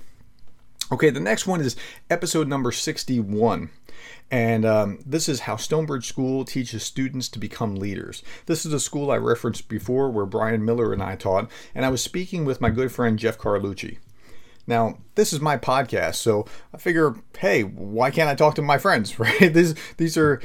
Okay, 0.92 1.10
the 1.10 1.20
next 1.20 1.46
one 1.46 1.60
is 1.60 1.76
episode 2.10 2.46
number 2.46 2.70
61. 2.70 3.70
And 4.30 4.64
um, 4.64 4.98
this 5.06 5.28
is 5.28 5.40
how 5.40 5.56
Stonebridge 5.56 6.08
School 6.08 6.44
teaches 6.44 6.82
students 6.82 7.28
to 7.28 7.38
become 7.38 7.76
leaders. 7.76 8.22
This 8.46 8.66
is 8.66 8.72
a 8.72 8.80
school 8.80 9.10
I 9.10 9.16
referenced 9.16 9.68
before 9.68 10.10
where 10.10 10.26
Brian 10.26 10.64
Miller 10.64 10.92
and 10.92 11.02
I 11.02 11.14
taught, 11.14 11.48
and 11.74 11.84
I 11.84 11.90
was 11.90 12.02
speaking 12.02 12.44
with 12.44 12.60
my 12.60 12.70
good 12.70 12.90
friend 12.90 13.18
Jeff 13.18 13.38
Carlucci. 13.38 13.98
Now, 14.66 14.98
this 15.14 15.32
is 15.32 15.40
my 15.40 15.56
podcast, 15.56 16.16
so 16.16 16.44
I 16.74 16.78
figure, 16.78 17.14
hey, 17.38 17.62
why 17.62 18.10
can't 18.10 18.28
I 18.28 18.34
talk 18.34 18.56
to 18.56 18.62
my 18.62 18.78
friends, 18.78 19.18
right? 19.18 19.38
These 19.38 19.74
these 19.96 20.16
are 20.16 20.40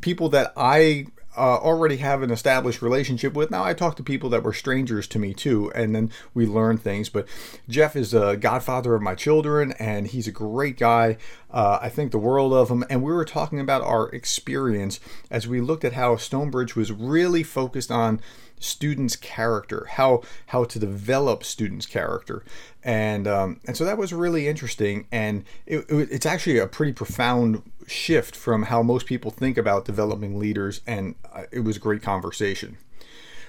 people 0.00 0.28
that 0.28 0.52
I 0.56 1.06
uh, 1.36 1.56
already 1.56 1.96
have 1.98 2.22
an 2.22 2.30
established 2.30 2.82
relationship 2.82 3.34
with. 3.34 3.50
Now 3.50 3.64
I 3.64 3.74
talk 3.74 3.96
to 3.96 4.02
people 4.02 4.30
that 4.30 4.42
were 4.42 4.52
strangers 4.52 5.06
to 5.08 5.18
me 5.18 5.34
too, 5.34 5.70
and 5.74 5.94
then 5.94 6.10
we 6.32 6.46
learn 6.46 6.78
things. 6.78 7.08
But 7.08 7.26
Jeff 7.68 7.96
is 7.96 8.14
a 8.14 8.36
godfather 8.36 8.94
of 8.94 9.02
my 9.02 9.14
children, 9.14 9.72
and 9.72 10.06
he's 10.06 10.28
a 10.28 10.32
great 10.32 10.78
guy. 10.78 11.16
Uh, 11.50 11.78
I 11.80 11.88
think 11.88 12.10
the 12.10 12.18
world 12.18 12.52
of 12.52 12.70
him. 12.70 12.84
And 12.90 13.02
we 13.02 13.12
were 13.12 13.24
talking 13.24 13.60
about 13.60 13.82
our 13.82 14.08
experience 14.10 15.00
as 15.30 15.46
we 15.46 15.60
looked 15.60 15.84
at 15.84 15.92
how 15.92 16.16
Stonebridge 16.16 16.74
was 16.74 16.92
really 16.92 17.42
focused 17.42 17.90
on 17.90 18.20
students' 18.58 19.16
character, 19.16 19.86
how 19.92 20.22
how 20.46 20.64
to 20.64 20.78
develop 20.78 21.44
students' 21.44 21.86
character, 21.86 22.44
and 22.82 23.26
um, 23.26 23.60
and 23.66 23.76
so 23.76 23.84
that 23.84 23.98
was 23.98 24.12
really 24.12 24.48
interesting. 24.48 25.06
And 25.12 25.44
it, 25.66 25.84
it, 25.88 26.08
it's 26.10 26.26
actually 26.26 26.58
a 26.58 26.66
pretty 26.66 26.92
profound 26.92 27.62
shift 27.86 28.34
from 28.36 28.64
how 28.64 28.82
most 28.82 29.06
people 29.06 29.30
think 29.30 29.58
about 29.58 29.84
developing 29.84 30.38
leaders, 30.38 30.80
and 30.86 31.14
it 31.50 31.60
was 31.60 31.76
a 31.76 31.80
great 31.80 32.02
conversation. 32.02 32.78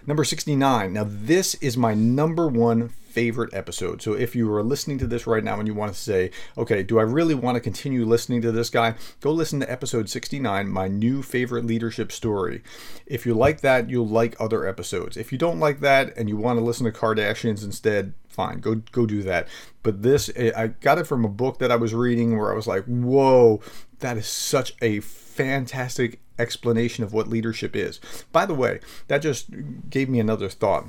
Number 0.07 0.23
69. 0.23 0.93
Now, 0.93 1.05
this 1.07 1.55
is 1.55 1.75
my 1.75 1.95
number 1.95 2.47
one 2.47 2.91
favorite 3.15 3.53
episode. 3.53 4.01
So 4.01 4.11
if 4.11 4.35
you 4.35 4.53
are 4.53 4.61
listening 4.61 4.97
to 4.97 5.07
this 5.07 5.25
right 5.25 5.41
now 5.41 5.57
and 5.57 5.69
you 5.69 5.73
want 5.73 5.93
to 5.93 5.97
say, 5.97 6.31
okay, 6.57 6.83
do 6.83 6.99
I 6.99 7.03
really 7.03 7.33
want 7.33 7.55
to 7.55 7.61
continue 7.61 8.05
listening 8.05 8.41
to 8.41 8.51
this 8.51 8.69
guy? 8.69 8.95
Go 9.21 9.31
listen 9.31 9.61
to 9.61 9.71
episode 9.71 10.09
69, 10.09 10.67
my 10.67 10.89
new 10.89 11.23
favorite 11.23 11.63
leadership 11.63 12.11
story. 12.11 12.61
If 13.05 13.25
you 13.25 13.33
like 13.33 13.61
that, 13.61 13.89
you'll 13.89 14.05
like 14.05 14.35
other 14.37 14.67
episodes. 14.67 15.15
If 15.15 15.31
you 15.31 15.37
don't 15.37 15.61
like 15.61 15.79
that 15.79 16.13
and 16.17 16.27
you 16.27 16.35
want 16.35 16.59
to 16.59 16.65
listen 16.65 16.85
to 16.85 16.91
Kardashians 16.91 17.63
instead, 17.63 18.15
fine, 18.27 18.59
go 18.59 18.75
go 18.91 19.05
do 19.05 19.23
that. 19.23 19.47
But 19.81 20.01
this, 20.01 20.29
I 20.37 20.67
got 20.67 20.97
it 20.97 21.07
from 21.07 21.23
a 21.23 21.29
book 21.29 21.59
that 21.59 21.71
I 21.71 21.77
was 21.77 21.93
reading 21.93 22.37
where 22.37 22.51
I 22.51 22.55
was 22.55 22.67
like, 22.67 22.83
whoa, 22.83 23.61
that 23.99 24.17
is 24.17 24.27
such 24.27 24.75
a 24.81 24.99
fantastic 24.99 26.19
explanation 26.37 27.05
of 27.05 27.13
what 27.13 27.29
leadership 27.29 27.77
is. 27.77 28.01
By 28.33 28.45
the 28.45 28.53
way, 28.53 28.81
that 29.07 29.19
just 29.19 29.47
gave 29.89 30.09
me 30.09 30.19
another 30.19 30.49
thought. 30.49 30.87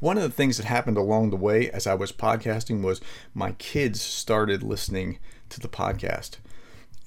One 0.00 0.16
of 0.16 0.22
the 0.22 0.30
things 0.30 0.56
that 0.56 0.66
happened 0.66 0.96
along 0.96 1.30
the 1.30 1.36
way 1.36 1.70
as 1.70 1.86
I 1.86 1.94
was 1.94 2.12
podcasting 2.12 2.82
was 2.82 3.00
my 3.34 3.52
kids 3.52 4.00
started 4.00 4.62
listening 4.62 5.18
to 5.50 5.60
the 5.60 5.68
podcast. 5.68 6.36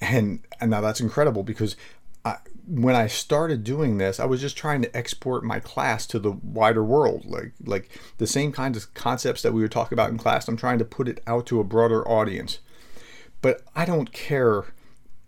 And, 0.00 0.40
and 0.60 0.70
now 0.70 0.80
that's 0.80 1.00
incredible 1.00 1.42
because 1.42 1.76
I, 2.24 2.38
when 2.66 2.94
I 2.94 3.06
started 3.06 3.64
doing 3.64 3.98
this, 3.98 4.20
I 4.20 4.26
was 4.26 4.40
just 4.40 4.56
trying 4.56 4.82
to 4.82 4.96
export 4.96 5.42
my 5.44 5.58
class 5.58 6.06
to 6.06 6.18
the 6.18 6.32
wider 6.32 6.84
world. 6.84 7.24
Like 7.24 7.52
like 7.64 7.90
the 8.18 8.26
same 8.26 8.52
kinds 8.52 8.76
of 8.76 8.92
concepts 8.94 9.42
that 9.42 9.52
we 9.52 9.60
were 9.60 9.68
talking 9.68 9.94
about 9.94 10.10
in 10.10 10.18
class, 10.18 10.46
I'm 10.46 10.56
trying 10.56 10.78
to 10.78 10.84
put 10.84 11.08
it 11.08 11.20
out 11.26 11.46
to 11.46 11.60
a 11.60 11.64
broader 11.64 12.06
audience. 12.06 12.60
But 13.42 13.62
I 13.74 13.84
don't 13.84 14.12
care 14.12 14.66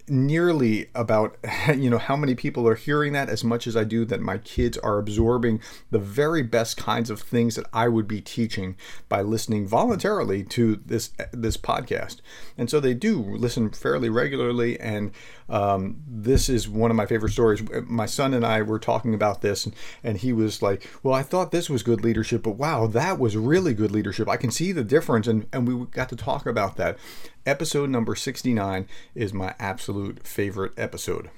nearly 0.09 0.89
about 0.95 1.37
you 1.77 1.89
know 1.89 1.99
how 1.99 2.17
many 2.17 2.35
people 2.35 2.67
are 2.67 2.75
hearing 2.75 3.13
that 3.13 3.29
as 3.29 3.45
much 3.45 3.67
as 3.67 3.77
I 3.77 3.85
do 3.85 4.05
that 4.07 4.21
my 4.21 4.39
kids 4.39 4.77
are 4.79 4.99
absorbing 4.99 5.61
the 5.91 5.99
very 5.99 6.43
best 6.43 6.77
kinds 6.77 7.11
of 7.11 7.21
things 7.21 7.55
that 7.57 7.67
I 7.73 7.89
would 7.89 8.09
be 8.09 8.21
teaching 8.21 8.77
by 9.09 9.23
listening 9.23 9.67
voluntarily 9.67 10.43
to 10.45 10.81
this 10.85 11.11
this 11.33 11.57
podcast. 11.57 12.21
And 12.59 12.69
so 12.69 12.81
they 12.81 12.95
do 12.95 13.21
listen 13.21 13.71
fairly 13.71 14.09
regularly. 14.09 14.79
And 14.79 15.13
um, 15.49 16.03
this 16.07 16.49
is 16.49 16.69
one 16.69 16.91
of 16.91 16.97
my 16.97 17.07
favorite 17.07 17.33
stories. 17.33 17.63
My 17.87 18.07
son 18.07 18.35
and 18.35 18.45
I 18.45 18.63
were 18.63 18.79
talking 18.79 19.15
about 19.15 19.43
this 19.43 19.67
and, 19.67 19.75
and 20.03 20.19
he 20.19 20.33
was 20.33 20.63
like 20.63 20.89
well 21.03 21.15
I 21.15 21.23
thought 21.23 21.51
this 21.53 21.71
was 21.71 21.83
good 21.83 22.03
leadership 22.03 22.43
but 22.43 22.57
wow 22.57 22.87
that 22.89 23.19
was 23.19 23.37
really 23.37 23.75
good 23.75 23.91
leadership. 23.91 24.29
I 24.29 24.37
can 24.37 24.51
see 24.51 24.73
the 24.73 24.85
difference. 24.85 25.27
And 25.27 25.47
and 25.53 25.67
we 25.67 25.87
got 25.87 26.09
to 26.09 26.17
talk 26.17 26.47
about 26.47 26.77
that 26.77 26.99
episode 27.47 27.91
number 27.91 28.15
69 28.15 28.87
is 29.15 29.33
my 29.33 29.55
absolute 29.59 30.27
favorite 30.27 30.73
episode. 30.77 31.31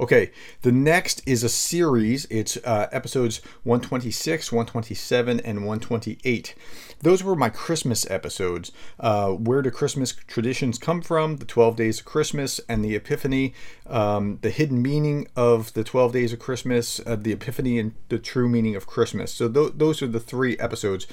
Okay, 0.00 0.30
the 0.62 0.72
next 0.72 1.22
is 1.26 1.44
a 1.44 1.48
series. 1.50 2.26
It's 2.30 2.56
uh, 2.58 2.88
episodes 2.90 3.42
126, 3.64 4.50
127, 4.50 5.40
and 5.40 5.58
128. 5.58 6.54
Those 7.02 7.22
were 7.22 7.36
my 7.36 7.50
Christmas 7.50 8.10
episodes. 8.10 8.72
Uh, 8.98 9.32
where 9.32 9.60
do 9.60 9.70
Christmas 9.70 10.12
traditions 10.12 10.78
come 10.78 11.02
from? 11.02 11.36
The 11.36 11.44
12 11.44 11.76
days 11.76 12.00
of 12.00 12.06
Christmas 12.06 12.60
and 12.66 12.82
the 12.82 12.94
Epiphany, 12.94 13.52
um, 13.86 14.38
the 14.40 14.48
hidden 14.48 14.80
meaning 14.80 15.28
of 15.36 15.74
the 15.74 15.84
12 15.84 16.14
days 16.14 16.32
of 16.32 16.38
Christmas, 16.38 16.98
uh, 17.04 17.16
the 17.16 17.32
Epiphany, 17.32 17.78
and 17.78 17.92
the 18.08 18.18
true 18.18 18.48
meaning 18.48 18.76
of 18.76 18.86
Christmas. 18.86 19.34
So 19.34 19.50
th- 19.50 19.74
those 19.76 20.00
are 20.00 20.06
the 20.06 20.20
three 20.20 20.58
episodes. 20.58 21.06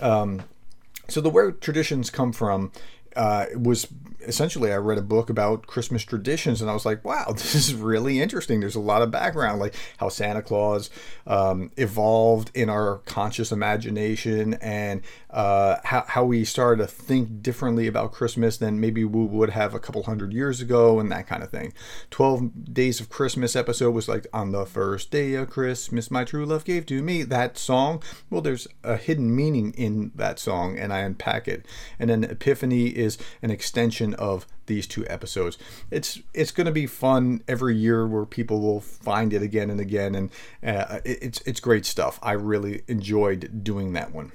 Um, 0.00 0.42
so 1.06 1.20
the 1.20 1.30
where 1.30 1.52
traditions 1.52 2.10
come 2.10 2.32
from 2.32 2.72
uh, 3.16 3.46
was 3.56 3.86
essentially 4.26 4.72
I 4.72 4.76
read 4.76 4.98
a 4.98 5.02
book 5.02 5.30
about 5.30 5.66
Christmas 5.66 6.02
traditions 6.02 6.60
and 6.60 6.70
I 6.70 6.74
was 6.74 6.84
like, 6.84 7.04
wow, 7.04 7.26
this 7.32 7.54
is 7.54 7.74
really 7.74 8.20
interesting. 8.20 8.60
There's 8.60 8.74
a 8.74 8.80
lot 8.80 9.02
of 9.02 9.10
background, 9.10 9.60
like 9.60 9.74
how 9.98 10.08
Santa 10.08 10.42
Claus 10.42 10.90
um, 11.26 11.70
evolved 11.76 12.50
in 12.54 12.68
our 12.68 12.98
conscious 13.06 13.52
imagination 13.52 14.54
and 14.54 15.02
uh, 15.30 15.76
how, 15.84 16.04
how 16.06 16.24
we 16.24 16.44
started 16.44 16.82
to 16.82 16.86
think 16.86 17.42
differently 17.42 17.86
about 17.86 18.12
Christmas 18.12 18.56
than 18.56 18.80
maybe 18.80 19.04
we 19.04 19.24
would 19.24 19.50
have 19.50 19.74
a 19.74 19.80
couple 19.80 20.02
hundred 20.04 20.32
years 20.32 20.60
ago 20.60 21.00
and 21.00 21.10
that 21.10 21.26
kind 21.26 21.42
of 21.42 21.50
thing. 21.50 21.72
12 22.10 22.74
Days 22.74 23.00
of 23.00 23.08
Christmas 23.08 23.56
episode 23.56 23.90
was 23.90 24.08
like, 24.08 24.26
on 24.32 24.52
the 24.52 24.64
first 24.66 25.10
day 25.10 25.34
of 25.34 25.50
Christmas, 25.50 26.10
my 26.10 26.24
true 26.24 26.46
love 26.46 26.64
gave 26.64 26.86
to 26.86 27.02
me. 27.02 27.22
That 27.22 27.58
song, 27.58 28.02
well, 28.30 28.40
there's 28.40 28.68
a 28.82 28.96
hidden 28.96 29.34
meaning 29.34 29.72
in 29.76 30.12
that 30.14 30.38
song 30.38 30.78
and 30.78 30.92
I 30.92 31.00
unpack 31.00 31.48
it. 31.48 31.66
And 31.98 32.10
then 32.10 32.24
Epiphany 32.24 32.88
is 33.04 33.18
an 33.42 33.50
extension 33.50 34.14
of 34.14 34.46
these 34.66 34.86
two 34.86 35.06
episodes. 35.08 35.58
It's 35.90 36.20
it's 36.32 36.50
going 36.50 36.66
to 36.66 36.72
be 36.72 36.86
fun 36.86 37.42
every 37.46 37.76
year 37.76 38.06
where 38.06 38.24
people 38.24 38.60
will 38.60 38.80
find 38.80 39.32
it 39.32 39.42
again 39.42 39.70
and 39.70 39.80
again, 39.80 40.14
and 40.14 40.30
uh, 40.64 41.00
it's 41.04 41.40
it's 41.42 41.60
great 41.60 41.86
stuff. 41.86 42.18
I 42.22 42.32
really 42.32 42.82
enjoyed 42.88 43.62
doing 43.62 43.92
that 43.92 44.12
one. 44.12 44.32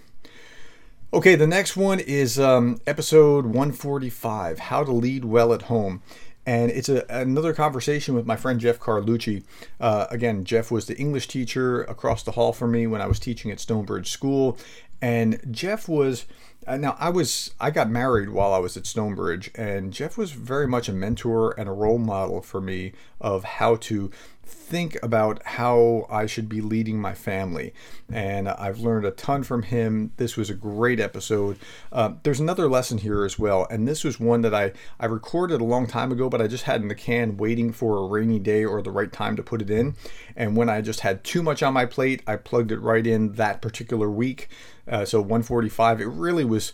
Okay, 1.12 1.34
the 1.34 1.47
next 1.47 1.75
one 1.75 1.99
is 1.99 2.39
um, 2.39 2.79
episode 2.86 3.45
145 3.45 4.60
How 4.60 4.84
to 4.84 4.91
Lead 4.91 5.25
Well 5.25 5.53
at 5.53 5.63
Home. 5.63 6.03
And 6.45 6.69
it's 6.69 6.88
a, 6.88 7.03
another 7.10 7.53
conversation 7.53 8.13
with 8.13 8.27
my 8.27 8.36
friend 8.36 8.60
Jeff 8.60 8.79
Carlucci. 8.79 9.43
Uh, 9.79 10.05
again, 10.12 10.43
Jeff 10.43 10.69
was 10.69 10.86
the 10.86 10.95
English 10.97 11.27
teacher 11.27 11.82
across 11.84 12.21
the 12.21 12.32
hall 12.32 12.53
from 12.53 12.71
me 12.71 12.86
when 12.86 13.01
I 13.01 13.08
was 13.08 13.19
teaching 13.19 13.49
at 13.49 13.60
Stonebridge 13.60 14.12
School. 14.12 14.58
And 15.01 15.39
Jeff 15.49 15.88
was 15.88 16.25
Uh, 16.69 16.77
now 16.77 16.95
I 16.99 17.10
was 17.10 17.51
I 17.60 17.71
got 17.71 17.89
married 17.89 18.29
while 18.29 18.53
I 18.53 18.60
was 18.60 18.77
at 18.77 18.86
Stonebridge, 18.86 19.49
and 19.55 19.91
Jeff 19.91 20.19
was 20.19 20.34
very 20.34 20.67
much 20.67 20.88
a 20.88 20.93
mentor 20.93 21.60
and 21.60 21.67
a 21.67 21.71
role 21.71 21.97
model 21.97 22.43
for 22.43 22.62
me 22.62 22.93
of 23.19 23.43
how 23.43 23.75
to 23.77 24.12
think 24.49 24.97
about 25.03 25.45
how 25.45 26.05
I 26.09 26.25
should 26.25 26.49
be 26.49 26.62
leading 26.62 26.99
my 26.99 27.13
family. 27.13 27.73
And 28.12 28.49
I've 28.49 28.79
learned 28.79 29.05
a 29.05 29.12
ton 29.12 29.43
from 29.43 29.63
him. 29.63 30.12
This 30.17 30.35
was 30.35 30.49
a 30.49 30.53
great 30.53 30.99
episode. 30.99 31.57
Uh, 31.91 32.13
there's 32.23 32.39
another 32.39 32.67
lesson 32.67 32.97
here 32.97 33.23
as 33.23 33.38
well, 33.38 33.67
and 33.69 33.88
this 33.88 34.03
was 34.03 34.19
one 34.19 34.41
that 34.41 34.53
I 34.53 34.73
I 34.99 35.05
recorded 35.05 35.62
a 35.62 35.65
long 35.65 35.88
time 35.88 36.12
ago, 36.12 36.29
but 36.29 36.41
I 36.41 36.47
just 36.47 36.63
had 36.63 36.81
in 36.81 36.88
the 36.88 36.95
can 36.95 37.38
waiting 37.38 37.71
for 37.71 37.97
a 37.97 38.07
rainy 38.07 38.39
day 38.39 38.65
or 38.65 38.81
the 38.81 38.91
right 38.91 39.12
time 39.12 39.35
to 39.35 39.43
put 39.43 39.62
it 39.62 39.69
in. 39.69 39.95
And 40.35 40.57
when 40.57 40.69
I 40.69 40.81
just 40.81 41.01
had 41.01 41.23
too 41.23 41.43
much 41.43 41.63
on 41.63 41.73
my 41.73 41.85
plate, 41.85 42.21
I 42.25 42.35
plugged 42.35 42.71
it 42.71 42.79
right 42.79 43.05
in 43.05 43.33
that 43.33 43.62
particular 43.62 44.09
week. 44.09 44.49
Uh, 44.88 45.05
so 45.05 45.19
145. 45.19 46.01
It 46.01 46.07
really 46.07 46.43
was 46.43 46.73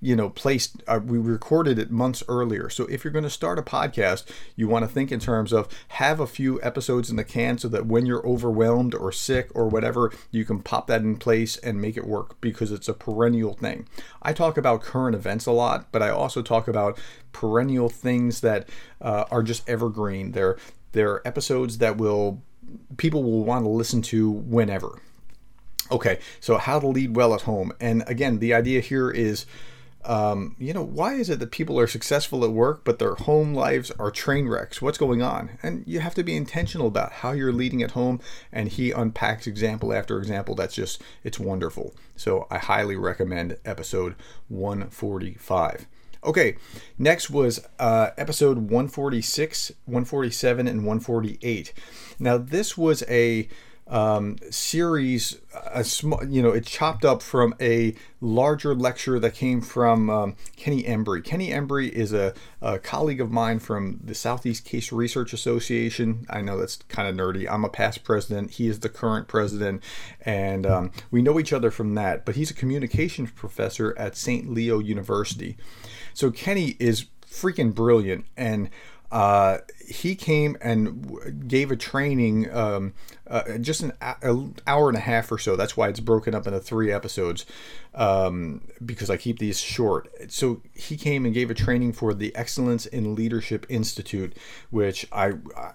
you 0.00 0.14
know 0.14 0.28
placed 0.28 0.82
uh, 0.86 1.00
we 1.04 1.18
recorded 1.18 1.78
it 1.78 1.90
months 1.90 2.22
earlier. 2.28 2.68
So 2.68 2.84
if 2.86 3.04
you're 3.04 3.12
going 3.12 3.24
to 3.24 3.30
start 3.30 3.58
a 3.58 3.62
podcast 3.62 4.24
you 4.54 4.68
want 4.68 4.84
to 4.84 4.90
think 4.90 5.10
in 5.10 5.20
terms 5.20 5.52
of 5.52 5.68
have 5.88 6.20
a 6.20 6.26
few 6.26 6.60
episodes 6.62 7.10
in 7.10 7.16
the 7.16 7.24
can 7.24 7.58
so 7.58 7.68
that 7.68 7.86
when 7.86 8.06
you're 8.06 8.26
overwhelmed 8.26 8.94
or 8.94 9.12
sick 9.12 9.50
or 9.54 9.68
whatever 9.68 10.12
you 10.30 10.44
can 10.44 10.60
pop 10.62 10.86
that 10.86 11.02
in 11.02 11.16
place 11.16 11.56
and 11.58 11.80
make 11.80 11.96
it 11.96 12.06
work 12.06 12.40
because 12.40 12.72
it's 12.72 12.88
a 12.88 12.94
perennial 12.94 13.54
thing. 13.54 13.88
I 14.22 14.32
talk 14.32 14.56
about 14.56 14.82
current 14.82 15.14
events 15.14 15.46
a 15.46 15.52
lot 15.52 15.90
but 15.92 16.02
i 16.02 16.08
also 16.08 16.42
talk 16.42 16.68
about 16.68 16.98
perennial 17.36 17.90
things 17.90 18.40
that 18.40 18.68
uh, 19.02 19.24
are 19.30 19.42
just 19.42 19.68
evergreen. 19.68 20.32
They're 20.32 20.56
they're 20.92 21.26
episodes 21.28 21.78
that 21.78 21.98
will 21.98 22.42
people 22.96 23.22
will 23.22 23.44
want 23.44 23.64
to 23.64 23.68
listen 23.68 24.00
to 24.02 24.30
whenever. 24.30 25.00
Okay, 25.90 26.18
so 26.40 26.56
how 26.56 26.80
to 26.80 26.86
lead 26.86 27.14
well 27.14 27.34
at 27.34 27.42
home. 27.42 27.72
And 27.78 28.02
again, 28.06 28.38
the 28.38 28.54
idea 28.54 28.80
here 28.80 29.10
is 29.10 29.46
um, 30.06 30.54
you 30.58 30.72
know, 30.72 30.82
why 30.82 31.14
is 31.14 31.28
it 31.28 31.40
that 31.40 31.50
people 31.50 31.78
are 31.78 31.86
successful 31.86 32.44
at 32.44 32.52
work, 32.52 32.84
but 32.84 32.98
their 32.98 33.14
home 33.14 33.54
lives 33.54 33.90
are 33.98 34.10
train 34.10 34.48
wrecks? 34.48 34.80
What's 34.80 34.98
going 34.98 35.20
on? 35.20 35.58
And 35.62 35.82
you 35.86 36.00
have 36.00 36.14
to 36.14 36.22
be 36.22 36.36
intentional 36.36 36.86
about 36.86 37.12
how 37.12 37.32
you're 37.32 37.52
leading 37.52 37.82
at 37.82 37.90
home. 37.92 38.20
And 38.52 38.68
he 38.68 38.92
unpacks 38.92 39.46
example 39.46 39.92
after 39.92 40.18
example. 40.18 40.54
That's 40.54 40.74
just, 40.74 41.02
it's 41.24 41.38
wonderful. 41.38 41.94
So 42.14 42.46
I 42.50 42.58
highly 42.58 42.96
recommend 42.96 43.58
episode 43.64 44.14
145. 44.48 45.86
Okay, 46.24 46.56
next 46.98 47.30
was 47.30 47.66
uh, 47.78 48.10
episode 48.16 48.58
146, 48.58 49.72
147, 49.84 50.66
and 50.66 50.78
148. 50.80 51.72
Now, 52.18 52.38
this 52.38 52.76
was 52.76 53.04
a 53.08 53.48
um, 53.88 54.36
series, 54.50 55.38
a 55.72 55.84
small, 55.84 56.24
you 56.24 56.42
know, 56.42 56.50
it 56.50 56.66
chopped 56.66 57.04
up 57.04 57.22
from 57.22 57.54
a 57.60 57.94
larger 58.20 58.74
lecture 58.74 59.20
that 59.20 59.34
came 59.34 59.60
from 59.60 60.10
um, 60.10 60.36
Kenny 60.56 60.82
Embry. 60.82 61.22
Kenny 61.22 61.50
Embry 61.50 61.88
is 61.90 62.12
a, 62.12 62.34
a, 62.60 62.80
colleague 62.80 63.20
of 63.20 63.30
mine 63.30 63.60
from 63.60 64.00
the 64.02 64.14
Southeast 64.14 64.64
Case 64.64 64.90
Research 64.90 65.32
Association. 65.32 66.26
I 66.28 66.40
know 66.40 66.58
that's 66.58 66.76
kind 66.88 67.08
of 67.08 67.14
nerdy. 67.14 67.48
I'm 67.48 67.64
a 67.64 67.68
past 67.68 68.02
president. 68.02 68.52
He 68.52 68.66
is 68.66 68.80
the 68.80 68.88
current 68.88 69.28
president, 69.28 69.84
and 70.20 70.66
um, 70.66 70.90
we 71.12 71.22
know 71.22 71.38
each 71.38 71.52
other 71.52 71.70
from 71.70 71.94
that. 71.94 72.24
But 72.24 72.34
he's 72.34 72.50
a 72.50 72.54
communications 72.54 73.30
professor 73.30 73.96
at 73.96 74.16
St. 74.16 74.50
Leo 74.50 74.80
University. 74.80 75.56
So 76.12 76.32
Kenny 76.32 76.76
is 76.80 77.06
freaking 77.30 77.72
brilliant 77.72 78.24
and 78.36 78.70
uh, 79.12 79.58
he 79.86 80.14
came 80.14 80.56
and 80.60 81.48
gave 81.48 81.70
a 81.70 81.76
training 81.76 82.52
um, 82.52 82.94
uh, 83.28 83.58
just 83.58 83.82
an 83.82 83.92
hour 84.00 84.88
and 84.88 84.96
a 84.96 85.00
half 85.00 85.30
or 85.32 85.38
so. 85.38 85.56
That's 85.56 85.76
why 85.76 85.88
it's 85.88 86.00
broken 86.00 86.34
up 86.34 86.46
into 86.46 86.60
three 86.60 86.92
episodes 86.92 87.44
um, 87.94 88.62
because 88.84 89.10
I 89.10 89.16
keep 89.16 89.38
these 89.38 89.58
short. 89.58 90.08
So 90.28 90.62
he 90.74 90.96
came 90.96 91.24
and 91.24 91.34
gave 91.34 91.50
a 91.50 91.54
training 91.54 91.92
for 91.92 92.14
the 92.14 92.34
Excellence 92.36 92.86
in 92.86 93.14
Leadership 93.14 93.66
Institute, 93.68 94.36
which 94.70 95.06
I 95.12 95.32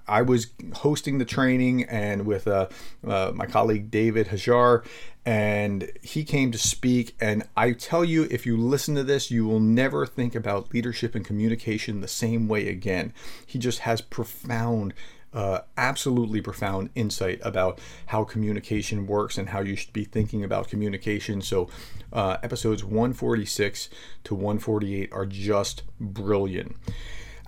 I 0.08 0.22
was 0.22 0.48
hosting 0.76 1.18
the 1.18 1.26
training 1.26 1.84
and 1.86 2.26
with 2.26 2.48
uh, 2.48 2.68
uh, 3.06 3.32
my 3.34 3.48
colleague 3.48 3.92
David 3.92 4.28
Hajar, 4.28 4.86
and 5.26 5.92
he 6.02 6.24
came 6.24 6.52
to 6.52 6.58
speak. 6.58 7.16
And 7.20 7.48
I 7.56 7.74
tell 7.74 8.04
you, 8.04 8.28
if 8.32 8.46
you 8.46 8.58
listen 8.58 8.96
to 8.96 9.04
this, 9.04 9.30
you 9.30 9.46
will 9.46 9.60
never 9.60 10.06
think 10.06 10.36
about 10.36 10.74
leadership 10.74 11.16
and 11.16 11.26
communication 11.26 12.02
the 12.02 12.08
same 12.08 12.48
way 12.48 12.68
again. 12.68 13.14
He 13.46 13.60
just 13.60 13.80
has 13.80 14.01
profound 14.02 14.94
uh, 15.34 15.60
absolutely 15.78 16.42
profound 16.42 16.90
insight 16.96 17.40
about 17.44 17.80
how 18.08 18.24
communication 18.24 19.08
works 19.08 19.38
and 19.38 19.50
how 19.50 19.62
you 19.62 19.76
should 19.76 19.94
be 19.94 20.04
thinking 20.04 20.44
about 20.44 20.68
communication. 20.68 21.42
So, 21.42 21.70
uh, 22.12 22.38
episodes 22.44 22.84
146 22.84 23.90
to 24.26 24.36
148 24.36 25.12
are 25.14 25.26
just 25.26 25.84
brilliant. 26.00 26.76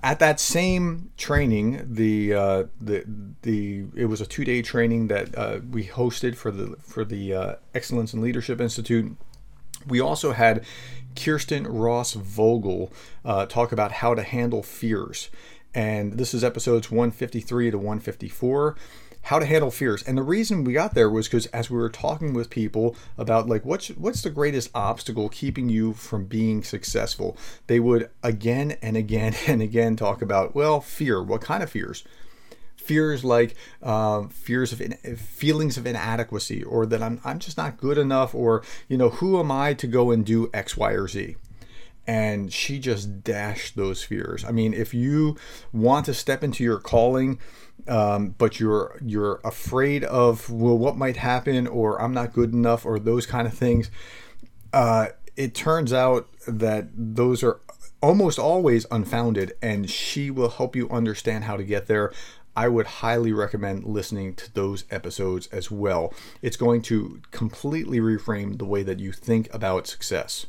At 0.02 0.20
that 0.20 0.40
same 0.40 1.12
training, 1.18 1.86
the 1.90 2.34
uh, 2.34 2.64
the 2.80 3.06
the 3.42 3.86
it 3.96 4.06
was 4.06 4.20
a 4.20 4.26
two 4.26 4.44
day 4.44 4.62
training 4.62 5.08
that 5.08 5.38
uh, 5.38 5.60
we 5.70 5.86
hosted 5.86 6.36
for 6.36 6.52
the 6.52 6.76
for 6.82 7.06
the 7.06 7.34
uh, 7.34 7.56
Excellence 7.74 8.14
in 8.14 8.22
Leadership 8.22 8.60
Institute. 8.60 9.16
We 9.88 10.02
also 10.02 10.34
had 10.34 10.66
Kirsten 11.16 11.66
Ross 11.66 12.14
Vogel 12.14 12.92
uh, 13.24 13.46
talk 13.46 13.72
about 13.72 13.94
how 13.94 14.14
to 14.14 14.24
handle 14.24 14.64
fears 14.64 15.30
and 15.74 16.14
this 16.14 16.34
is 16.34 16.44
episodes 16.44 16.92
153 16.92 17.72
to 17.72 17.78
154 17.78 18.76
how 19.24 19.40
to 19.40 19.46
handle 19.46 19.72
fears. 19.72 20.04
And 20.04 20.18
the 20.18 20.24
reason 20.24 20.64
we 20.64 20.74
got 20.74 20.94
there 20.94 21.10
was 21.10 21.28
because 21.28 21.46
as 21.48 21.70
we 21.70 21.78
were 21.78 21.90
talking 21.90 22.34
with 22.34 22.50
people 22.50 22.96
about 23.18 23.48
like 23.48 23.66
what's 23.66 23.88
what's 23.90 24.22
the 24.22 24.30
greatest 24.30 24.70
obstacle 24.76 25.30
keeping 25.30 25.70
you 25.70 25.94
from 25.94 26.26
being 26.26 26.64
successful? 26.64 27.38
They 27.68 27.80
would 27.80 28.10
again 28.22 28.78
and 28.82 28.98
again 28.98 29.36
and 29.48 29.62
again 29.62 29.96
talk 29.96 30.22
about 30.22 30.56
well 30.56 30.82
fear. 30.82 31.24
What 31.24 31.42
kind 31.42 31.64
of 31.64 31.70
fears? 31.70 32.04
Fears 32.76 33.24
like 33.24 33.56
uh, 33.82 34.24
fears 34.28 34.74
of 34.74 34.82
in, 34.82 34.92
feelings 35.16 35.78
of 35.78 35.88
inadequacy 35.88 36.62
or 36.62 36.86
that 36.86 37.02
I'm, 37.02 37.22
I'm 37.24 37.40
just 37.40 37.56
not 37.56 37.78
good 37.78 37.98
enough 37.98 38.36
or 38.36 38.62
you 38.90 38.98
know 38.98 39.08
who 39.08 39.40
am 39.40 39.52
i 39.52 39.74
to 39.76 39.88
go 39.88 40.12
and 40.12 40.26
do 40.26 40.50
x 40.54 40.76
y 40.76 40.92
or 40.92 41.08
z 41.08 41.38
and 42.06 42.52
she 42.52 42.80
just 42.80 43.24
dashed 43.24 43.76
those 43.76 44.04
fears. 44.04 44.44
I 44.44 44.52
mean, 44.52 44.74
if 44.74 44.94
you 44.94 45.38
want 45.72 46.06
to 46.08 46.14
step 46.14 46.44
into 46.44 46.64
your 46.64 46.80
calling, 46.80 47.40
um, 47.88 48.36
but 48.38 48.60
you're 48.60 48.98
you're 49.04 49.40
afraid 49.44 50.04
of 50.04 50.50
well, 50.50 50.78
what 50.78 50.98
might 50.98 51.18
happen, 51.18 51.68
or 51.68 52.02
I'm 52.02 52.14
not 52.14 52.34
good 52.34 52.54
enough, 52.54 52.86
or 52.86 53.00
those 53.00 53.26
kind 53.26 53.48
of 53.48 53.54
things, 53.54 53.90
uh, 54.72 55.08
it 55.36 55.56
turns 55.56 55.94
out 55.94 56.28
that 56.48 56.90
those 56.96 57.44
are 57.44 57.60
almost 58.02 58.38
always 58.38 58.86
unfounded, 58.92 59.54
and 59.62 59.90
she 59.90 60.30
will 60.30 60.50
help 60.50 60.76
you 60.76 60.90
understand 60.90 61.46
how 61.46 61.56
to 61.56 61.64
get 61.64 61.88
there. 61.88 62.12
I 62.56 62.68
would 62.68 62.86
highly 62.86 63.34
recommend 63.34 63.86
listening 63.86 64.36
to 64.36 64.54
those 64.54 64.84
episodes 64.92 65.48
as 65.48 65.72
well. 65.72 66.14
It's 66.42 66.58
going 66.58 66.84
to 66.84 67.22
completely 67.32 68.00
reframe 68.00 68.60
the 68.60 68.66
way 68.66 68.84
that 68.84 69.00
you 69.00 69.12
think 69.12 69.52
about 69.54 69.88
success. 69.88 70.46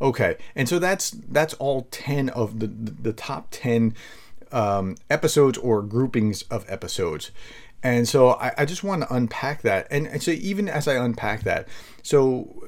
Okay, 0.00 0.36
and 0.54 0.68
so 0.68 0.78
that's 0.78 1.10
that's 1.10 1.54
all 1.54 1.88
ten 1.90 2.28
of 2.30 2.60
the 2.60 2.66
the 2.66 3.12
top 3.12 3.48
ten 3.50 3.94
um, 4.52 4.96
episodes 5.10 5.58
or 5.58 5.82
groupings 5.82 6.42
of 6.42 6.64
episodes. 6.68 7.30
And 7.82 8.08
so 8.08 8.30
I, 8.30 8.52
I 8.58 8.64
just 8.64 8.82
want 8.82 9.02
to 9.02 9.14
unpack 9.14 9.60
that. 9.60 9.86
And, 9.90 10.06
and 10.06 10.22
so 10.22 10.30
even 10.30 10.70
as 10.70 10.88
I 10.88 10.94
unpack 10.94 11.42
that, 11.42 11.68
so 12.02 12.64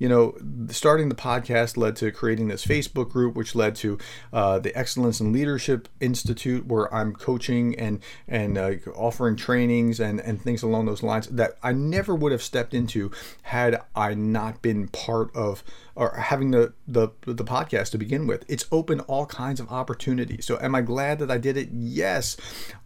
you 0.00 0.08
know, 0.08 0.34
starting 0.70 1.10
the 1.10 1.14
podcast 1.14 1.76
led 1.76 1.94
to 1.96 2.10
creating 2.10 2.48
this 2.48 2.64
Facebook 2.64 3.10
group, 3.10 3.34
which 3.36 3.54
led 3.54 3.76
to 3.76 3.98
uh, 4.32 4.58
the 4.58 4.74
Excellence 4.74 5.20
in 5.20 5.30
Leadership 5.30 5.90
Institute, 6.00 6.66
where 6.66 6.92
I'm 6.92 7.14
coaching 7.14 7.78
and 7.78 8.00
and 8.26 8.56
uh, 8.56 8.72
offering 8.96 9.36
trainings 9.36 10.00
and 10.00 10.18
and 10.18 10.40
things 10.40 10.62
along 10.62 10.86
those 10.86 11.02
lines 11.02 11.26
that 11.26 11.58
I 11.62 11.72
never 11.72 12.14
would 12.14 12.32
have 12.32 12.42
stepped 12.42 12.72
into 12.72 13.10
had 13.42 13.82
I 13.94 14.14
not 14.14 14.62
been 14.62 14.88
part 14.88 15.36
of 15.36 15.62
or 16.00 16.14
having 16.16 16.50
the, 16.50 16.72
the 16.88 17.08
the 17.26 17.44
podcast 17.44 17.90
to 17.90 17.98
begin 17.98 18.26
with. 18.26 18.46
It's 18.48 18.64
opened 18.72 19.02
all 19.02 19.26
kinds 19.26 19.60
of 19.60 19.68
opportunities. 19.70 20.46
So 20.46 20.58
am 20.58 20.74
I 20.74 20.80
glad 20.80 21.18
that 21.18 21.30
I 21.30 21.36
did 21.36 21.58
it? 21.58 21.68
Yes. 21.72 22.38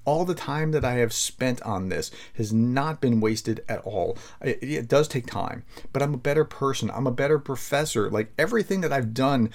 All 0.05 0.25
the 0.25 0.35
time 0.35 0.73
that 0.73 0.85
I 0.85 0.95
have 0.95 1.13
spent 1.13 1.63
on 1.63 1.91
this 1.91 2.11
has 2.35 2.53
not 2.53 3.01
been 3.01 3.21
wasted 3.21 3.65
at 3.69 3.81
all. 3.83 4.19
It, 4.43 4.59
it 4.61 4.89
does 4.89 5.07
take 5.07 5.27
time, 5.27 5.63
but 5.93 6.03
I'm 6.03 6.13
a 6.13 6.19
better 6.19 6.45
person. 6.45 6.91
I'm 6.91 7.07
a 7.07 7.13
better 7.13 7.39
professor. 7.39 8.11
Like 8.11 8.33
everything 8.37 8.81
that 8.81 8.93
I've 8.93 9.15
done 9.15 9.51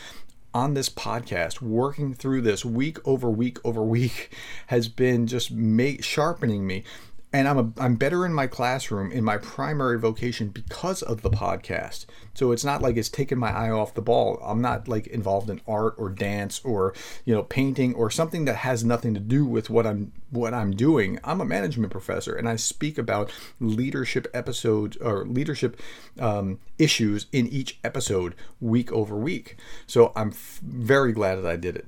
on 0.54 0.74
this 0.74 0.89
podcast, 0.89 1.62
working 1.62 2.13
through 2.13 2.41
this 2.41 2.63
week 2.63 2.98
over 3.06 3.30
week 3.30 3.58
over 3.65 3.84
week, 3.84 4.34
has 4.67 4.88
been 4.88 5.28
just 5.28 5.52
make, 5.52 6.02
sharpening 6.02 6.65
me 6.65 6.86
and 7.32 7.48
I'm 7.48 7.58
a, 7.60 7.72
I'm 7.78 7.96
better 7.96 8.26
in 8.26 8.34
my 8.34 8.48
classroom 8.48 9.12
in 9.12 9.24
my 9.24 9.38
primary 9.38 10.00
vocation 10.00 10.50
because 10.50 11.04
of 11.04 11.22
the 11.22 11.30
podcast. 11.30 12.06
So 12.34 12.52
it's 12.52 12.63
not 12.63 12.82
like 12.82 12.98
it's 12.98 13.10
taken 13.10 13.38
my 13.38 13.52
eye 13.52 13.70
off 13.70 13.94
the 13.94 14.02
ball. 14.02 14.39
I'm 14.44 14.62
not 14.62 14.88
like 14.88 15.06
involved 15.08 15.50
in 15.50 15.62
art 15.68 15.94
or 15.98 16.10
dance 16.10 16.60
or 16.63 16.94
you 17.26 17.34
know 17.36 17.44
painting 17.44 17.94
or 17.94 18.10
something 18.10 18.46
that 18.46 18.58
has 18.58 18.84
nothing 18.84 19.13
to 19.13 19.20
do 19.20 19.46
with 19.46 19.70
what 19.70 19.86
I'm 19.86 20.12
what 20.32 20.56
I'm 20.56 20.72
doing. 20.72 21.20
I'm 21.24 21.39
a 21.39 21.46
management 21.46 21.92
professor 21.92 22.36
and 22.36 22.50
I 22.50 22.56
speak 22.56 22.98
about 22.98 23.32
leadership 23.60 24.28
episodes 24.34 24.98
or 24.98 25.26
leadership 25.26 25.80
um, 26.20 26.60
issues 26.80 27.28
in 27.32 27.48
each 27.48 27.78
episode 27.84 28.34
week 28.60 28.92
over 28.92 29.15
week. 29.15 29.56
So 29.86 30.12
I'm 30.15 30.30
f- 30.30 30.60
very 30.63 31.13
glad 31.13 31.36
that 31.36 31.46
I 31.46 31.58
did 31.58 31.76
it. 31.76 31.86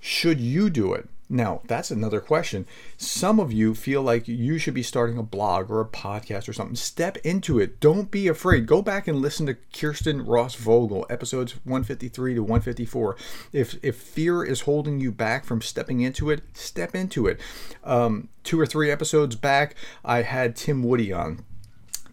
Should 0.00 0.40
you 0.40 0.70
do 0.70 0.94
it? 0.94 1.08
Now, 1.32 1.60
that's 1.68 1.92
another 1.92 2.20
question. 2.20 2.66
Some 2.96 3.38
of 3.38 3.52
you 3.52 3.76
feel 3.76 4.02
like 4.02 4.26
you 4.26 4.58
should 4.58 4.74
be 4.74 4.82
starting 4.82 5.16
a 5.16 5.22
blog 5.22 5.70
or 5.70 5.80
a 5.80 5.84
podcast 5.84 6.48
or 6.48 6.52
something. 6.52 6.74
Step 6.74 7.16
into 7.18 7.60
it. 7.60 7.78
Don't 7.78 8.10
be 8.10 8.26
afraid. 8.26 8.66
Go 8.66 8.82
back 8.82 9.06
and 9.06 9.22
listen 9.22 9.46
to 9.46 9.56
Kirsten 9.72 10.26
Ross 10.26 10.56
Vogel, 10.56 11.06
episodes 11.08 11.52
153 11.64 12.34
to 12.34 12.42
154. 12.42 13.16
If 13.52 13.78
if 13.80 13.96
fear 13.96 14.42
is 14.42 14.62
holding 14.62 14.98
you 14.98 15.12
back 15.12 15.44
from 15.44 15.62
stepping 15.62 16.00
into 16.00 16.30
it, 16.30 16.42
step 16.52 16.96
into 16.96 17.28
it. 17.28 17.40
Um, 17.84 18.28
two 18.42 18.58
or 18.58 18.66
three 18.66 18.90
episodes 18.90 19.36
back, 19.36 19.76
I 20.04 20.22
had 20.22 20.56
Tim 20.56 20.82
Woody 20.82 21.12
on. 21.12 21.44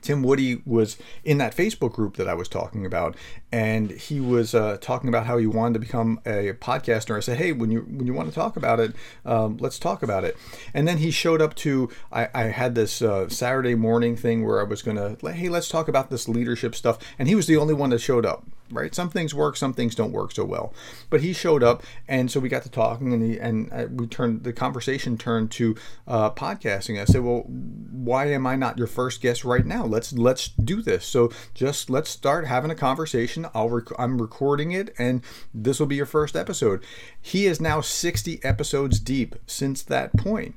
Tim 0.07 0.23
Woody 0.23 0.61
was 0.65 0.95
in 1.25 1.37
that 1.39 1.53
Facebook 1.53 1.91
group 1.91 2.15
that 2.15 2.29
I 2.29 2.33
was 2.33 2.47
talking 2.47 2.85
about, 2.85 3.17
and 3.51 3.91
he 3.91 4.21
was 4.21 4.55
uh, 4.55 4.77
talking 4.79 5.09
about 5.09 5.25
how 5.25 5.37
he 5.37 5.45
wanted 5.45 5.73
to 5.73 5.79
become 5.79 6.21
a 6.25 6.53
podcaster. 6.53 7.17
I 7.17 7.19
said, 7.19 7.37
"Hey, 7.37 7.51
when 7.51 7.71
you 7.71 7.81
when 7.81 8.07
you 8.07 8.13
want 8.13 8.29
to 8.29 8.33
talk 8.33 8.55
about 8.55 8.79
it, 8.79 8.93
um, 9.25 9.57
let's 9.57 9.77
talk 9.77 10.03
about 10.03 10.23
it." 10.23 10.37
And 10.73 10.87
then 10.87 10.99
he 10.99 11.11
showed 11.11 11.41
up 11.41 11.55
to. 11.55 11.89
I, 12.09 12.29
I 12.33 12.43
had 12.43 12.73
this 12.73 13.01
uh, 13.01 13.27
Saturday 13.27 13.75
morning 13.75 14.15
thing 14.15 14.45
where 14.45 14.61
I 14.61 14.63
was 14.63 14.81
gonna, 14.81 15.17
hey, 15.21 15.49
let's 15.49 15.67
talk 15.67 15.89
about 15.89 16.09
this 16.09 16.29
leadership 16.29 16.73
stuff, 16.73 16.99
and 17.19 17.27
he 17.27 17.35
was 17.35 17.47
the 17.47 17.57
only 17.57 17.73
one 17.73 17.89
that 17.89 17.99
showed 17.99 18.25
up 18.25 18.45
right? 18.71 18.93
Some 18.93 19.09
things 19.09 19.33
work, 19.33 19.57
some 19.57 19.73
things 19.73 19.95
don't 19.95 20.11
work 20.11 20.31
so 20.31 20.43
well. 20.43 20.73
But 21.09 21.21
he 21.21 21.33
showed 21.33 21.63
up, 21.63 21.83
and 22.07 22.29
so 22.29 22.39
we 22.39 22.49
got 22.49 22.63
to 22.63 22.69
talking, 22.69 23.13
and 23.13 23.23
he, 23.23 23.39
and 23.39 23.71
uh, 23.71 23.87
we 23.91 24.07
turned 24.07 24.43
the 24.43 24.53
conversation 24.53 25.17
turned 25.17 25.51
to 25.51 25.75
uh, 26.07 26.31
podcasting. 26.31 27.01
I 27.01 27.05
said, 27.05 27.23
"Well, 27.23 27.41
why 27.47 28.27
am 28.27 28.45
I 28.47 28.55
not 28.55 28.77
your 28.77 28.87
first 28.87 29.21
guest 29.21 29.43
right 29.45 29.65
now? 29.65 29.85
Let's 29.85 30.13
let's 30.13 30.49
do 30.49 30.81
this. 30.81 31.05
So 31.05 31.31
just 31.53 31.89
let's 31.89 32.09
start 32.09 32.45
having 32.45 32.71
a 32.71 32.75
conversation. 32.75 33.47
I'll 33.53 33.69
rec- 33.69 33.99
I'm 33.99 34.21
recording 34.21 34.71
it, 34.71 34.93
and 34.97 35.21
this 35.53 35.79
will 35.79 35.87
be 35.87 35.95
your 35.95 36.05
first 36.05 36.35
episode." 36.35 36.83
He 37.19 37.45
is 37.45 37.59
now 37.59 37.81
60 37.81 38.43
episodes 38.43 38.99
deep 38.99 39.35
since 39.47 39.83
that 39.83 40.15
point. 40.15 40.55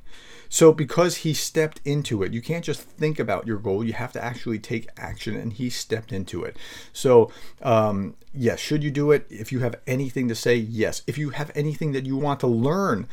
So, 0.53 0.73
because 0.73 1.19
he 1.19 1.33
stepped 1.33 1.81
into 1.85 2.25
it, 2.25 2.33
you 2.35 2.43
can't 2.43 2.65
just 2.65 2.83
think 2.83 3.21
about 3.21 3.47
your 3.47 3.57
goal, 3.57 3.85
you 3.85 3.93
have 3.93 4.13
to 4.13 4.23
actually 4.23 4.59
take 4.59 4.89
action, 4.97 5.37
and 5.37 5.53
he 5.53 5.71
stepped 5.71 6.13
into 6.13 6.43
it. 6.43 6.57
So, 6.93 7.31
um, 7.63 8.17
yes, 8.35 8.59
should 8.59 8.83
you 8.83 8.91
do 8.91 9.13
it? 9.13 9.27
If 9.31 9.53
you 9.53 9.61
have 9.61 9.77
anything 9.87 10.27
to 10.29 10.35
say, 10.35 10.57
yes. 10.57 11.03
If 11.07 11.17
you 11.17 11.31
have 11.31 11.53
anything 11.55 11.93
that 11.93 12.05
you 12.05 12.17
want 12.17 12.41
to 12.41 12.49
learn, 12.49 13.07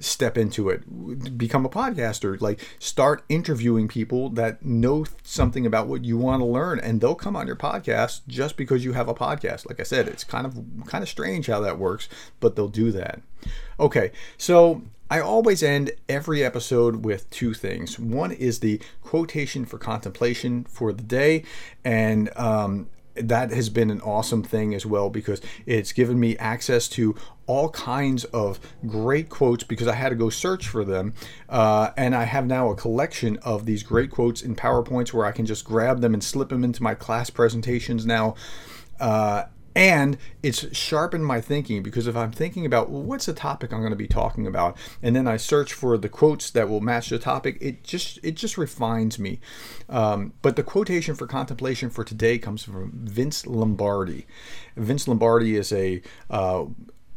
step 0.00 0.38
into 0.38 0.70
it 0.70 1.36
become 1.36 1.66
a 1.66 1.68
podcaster 1.68 2.40
like 2.40 2.58
start 2.78 3.22
interviewing 3.28 3.86
people 3.86 4.30
that 4.30 4.64
know 4.64 5.04
something 5.22 5.66
about 5.66 5.86
what 5.86 6.06
you 6.06 6.16
want 6.16 6.40
to 6.40 6.46
learn 6.46 6.80
and 6.80 7.00
they'll 7.00 7.14
come 7.14 7.36
on 7.36 7.46
your 7.46 7.54
podcast 7.54 8.22
just 8.26 8.56
because 8.56 8.82
you 8.82 8.94
have 8.94 9.08
a 9.08 9.14
podcast 9.14 9.68
like 9.68 9.78
i 9.78 9.82
said 9.82 10.08
it's 10.08 10.24
kind 10.24 10.46
of 10.46 10.58
kind 10.86 11.02
of 11.02 11.08
strange 11.08 11.48
how 11.48 11.60
that 11.60 11.78
works 11.78 12.08
but 12.40 12.56
they'll 12.56 12.66
do 12.66 12.90
that 12.90 13.20
okay 13.78 14.10
so 14.38 14.82
I 15.10 15.20
always 15.20 15.62
end 15.62 15.92
every 16.08 16.42
episode 16.42 17.04
with 17.04 17.28
two 17.30 17.54
things. 17.54 17.98
One 17.98 18.32
is 18.32 18.60
the 18.60 18.80
quotation 19.02 19.64
for 19.64 19.78
contemplation 19.78 20.64
for 20.64 20.92
the 20.92 21.02
day, 21.02 21.44
and 21.84 22.34
um, 22.36 22.88
that 23.14 23.50
has 23.50 23.68
been 23.68 23.90
an 23.90 24.00
awesome 24.00 24.42
thing 24.42 24.74
as 24.74 24.84
well 24.84 25.10
because 25.10 25.40
it's 25.66 25.92
given 25.92 26.18
me 26.18 26.36
access 26.38 26.88
to 26.88 27.14
all 27.46 27.68
kinds 27.70 28.24
of 28.26 28.58
great 28.86 29.28
quotes 29.28 29.62
because 29.62 29.86
I 29.86 29.94
had 29.94 30.08
to 30.08 30.14
go 30.14 30.30
search 30.30 30.66
for 30.66 30.84
them. 30.84 31.14
Uh, 31.48 31.90
and 31.96 32.14
I 32.14 32.24
have 32.24 32.46
now 32.46 32.70
a 32.70 32.74
collection 32.74 33.36
of 33.38 33.66
these 33.66 33.82
great 33.82 34.10
quotes 34.10 34.42
in 34.42 34.56
PowerPoints 34.56 35.12
where 35.12 35.26
I 35.26 35.32
can 35.32 35.46
just 35.46 35.64
grab 35.64 36.00
them 36.00 36.14
and 36.14 36.24
slip 36.24 36.48
them 36.48 36.64
into 36.64 36.82
my 36.82 36.94
class 36.94 37.30
presentations 37.30 38.06
now. 38.06 38.34
Uh, 38.98 39.44
and 39.74 40.16
it's 40.42 40.76
sharpened 40.76 41.26
my 41.26 41.40
thinking 41.40 41.82
because 41.82 42.06
if 42.06 42.16
I'm 42.16 42.30
thinking 42.30 42.64
about 42.64 42.90
well, 42.90 43.02
what's 43.02 43.26
the 43.26 43.32
topic 43.32 43.72
I'm 43.72 43.80
going 43.80 43.90
to 43.90 43.96
be 43.96 44.06
talking 44.06 44.46
about, 44.46 44.76
and 45.02 45.16
then 45.16 45.26
I 45.26 45.36
search 45.36 45.72
for 45.72 45.98
the 45.98 46.08
quotes 46.08 46.50
that 46.50 46.68
will 46.68 46.80
match 46.80 47.08
the 47.08 47.18
topic, 47.18 47.58
it 47.60 47.82
just 47.82 48.18
it 48.22 48.36
just 48.36 48.56
refines 48.56 49.18
me. 49.18 49.40
Um, 49.88 50.32
but 50.42 50.56
the 50.56 50.62
quotation 50.62 51.14
for 51.14 51.26
contemplation 51.26 51.90
for 51.90 52.04
today 52.04 52.38
comes 52.38 52.62
from 52.62 52.92
Vince 52.94 53.46
Lombardi. 53.46 54.26
Vince 54.76 55.08
Lombardi 55.08 55.56
is 55.56 55.72
a 55.72 56.02
uh, 56.30 56.66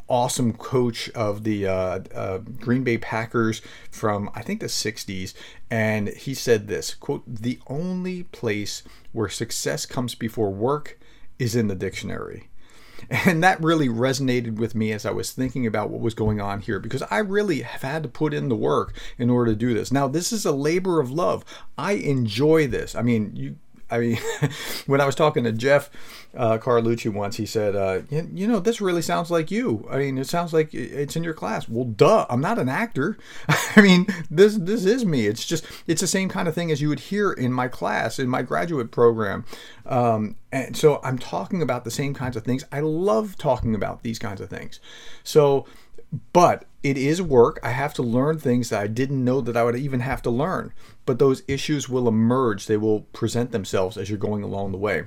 awesome 0.08 0.54
coach 0.54 1.10
of 1.12 1.44
the 1.44 1.68
uh, 1.68 2.00
uh, 2.16 2.38
Green 2.38 2.84
Bay 2.84 2.98
Packers 2.98 3.62
from 3.92 4.30
I 4.34 4.42
think 4.42 4.62
the 4.62 4.68
60s 4.68 5.34
and 5.70 6.08
he 6.10 6.34
said 6.34 6.68
this 6.68 6.94
quote 6.94 7.24
the 7.28 7.60
only 7.68 8.24
place 8.24 8.84
where 9.12 9.28
success 9.28 9.86
comes 9.86 10.16
before 10.16 10.50
work 10.50 10.98
is 11.40 11.56
in 11.56 11.68
the 11.68 11.76
dictionary. 11.76 12.50
And 13.10 13.44
that 13.44 13.64
really 13.64 13.88
resonated 13.88 14.56
with 14.56 14.74
me 14.74 14.92
as 14.92 15.06
I 15.06 15.12
was 15.12 15.32
thinking 15.32 15.68
about 15.68 15.90
what 15.90 16.02
was 16.02 16.14
going 16.14 16.42
on 16.42 16.62
here 16.62 16.80
because 16.80 17.04
I 17.04 17.20
really 17.20 17.62
have 17.62 17.84
had 17.84 18.04
to 18.04 18.10
put 18.10 18.34
in 18.34 18.50
the 18.50 18.56
work 18.56 18.94
in 19.18 19.30
order 19.30 19.52
to 19.52 19.58
do 19.58 19.74
this. 19.74 19.92
Now, 19.92 20.08
this 20.08 20.34
is 20.34 20.46
a 20.46 20.52
labor 20.52 21.00
of 21.00 21.12
love. 21.12 21.46
I 21.78 21.94
enjoy 21.94 22.68
this. 22.68 22.96
I 22.96 23.04
mean, 23.04 23.36
you 23.36 23.56
I 23.90 24.00
mean, 24.00 24.18
when 24.86 25.02
I 25.02 25.06
was 25.06 25.16
talking 25.16 25.44
to 25.44 25.52
Jeff 25.52 25.90
uh, 26.36 26.58
Carlucci 26.58 27.12
once, 27.12 27.38
he 27.38 27.46
said, 27.46 27.76
uh, 27.76 28.02
you, 28.10 28.30
you, 28.34 28.48
know, 28.48 28.60
this 28.60 28.82
really 28.82 29.02
sounds 29.02 29.32
like 29.32 29.50
you. 29.50 29.88
I 29.90 29.98
mean, 29.98 30.18
it 30.18 30.28
sounds 30.28 30.54
like 30.54 30.74
it's 30.74 31.16
in 31.16 31.24
your 31.24 31.34
class. 31.34 31.70
Well, 31.70 31.86
duh, 31.86 32.26
I'm 32.30 32.42
not 32.42 32.60
an 32.60 32.70
actor. 32.70 33.18
I 33.48 33.82
mean, 33.82 34.08
this 34.30 34.56
this 34.56 34.86
is 34.86 35.06
me. 35.06 35.28
It's 35.28 35.46
just 35.46 35.66
it's 35.88 36.02
the 36.02 36.08
same 36.08 36.30
kind 36.30 36.48
of 36.48 36.56
thing 36.56 36.72
as 36.72 36.82
you 36.82 36.90
would 36.90 37.00
hear 37.00 37.32
in 37.32 37.54
my 37.54 37.68
class 37.68 38.20
in 38.20 38.30
my 38.30 38.42
graduate 38.42 38.92
program. 38.92 39.46
Um, 39.86 40.36
and 40.52 40.76
so 40.76 41.00
I'm 41.04 41.18
talking 41.18 41.62
about 41.62 41.84
the 41.84 41.92
same 41.92 42.14
kinds 42.14 42.36
of 42.36 42.44
things. 42.44 42.64
I 42.72 42.82
love 42.82 43.38
talking 43.38 43.76
about 43.76 44.04
these 44.04 44.20
kinds 44.20 44.42
of 44.42 44.50
things. 44.50 44.80
So 45.24 45.66
but 46.34 46.66
it 46.84 46.98
is 46.98 47.22
work. 47.22 47.60
I 47.64 47.72
have 47.72 47.94
to 47.96 48.04
learn 48.04 48.40
things 48.40 48.70
that 48.70 48.82
I 48.82 48.88
didn't 48.88 49.24
know 49.24 49.42
that 49.42 49.58
I 49.58 49.64
would 49.64 49.76
even 49.76 50.00
have 50.00 50.22
to 50.24 50.30
learn. 50.30 50.74
But 51.06 51.20
those 51.20 51.44
issues 51.48 51.90
will 51.90 52.08
emerge, 52.08 52.66
they 52.66 52.78
will 52.78 53.02
present 53.02 53.52
themselves 53.52 53.98
as 53.98 54.10
you're 54.10 54.18
going 54.18 54.44
along 54.44 54.72
the 54.72 54.78
way. 54.78 55.04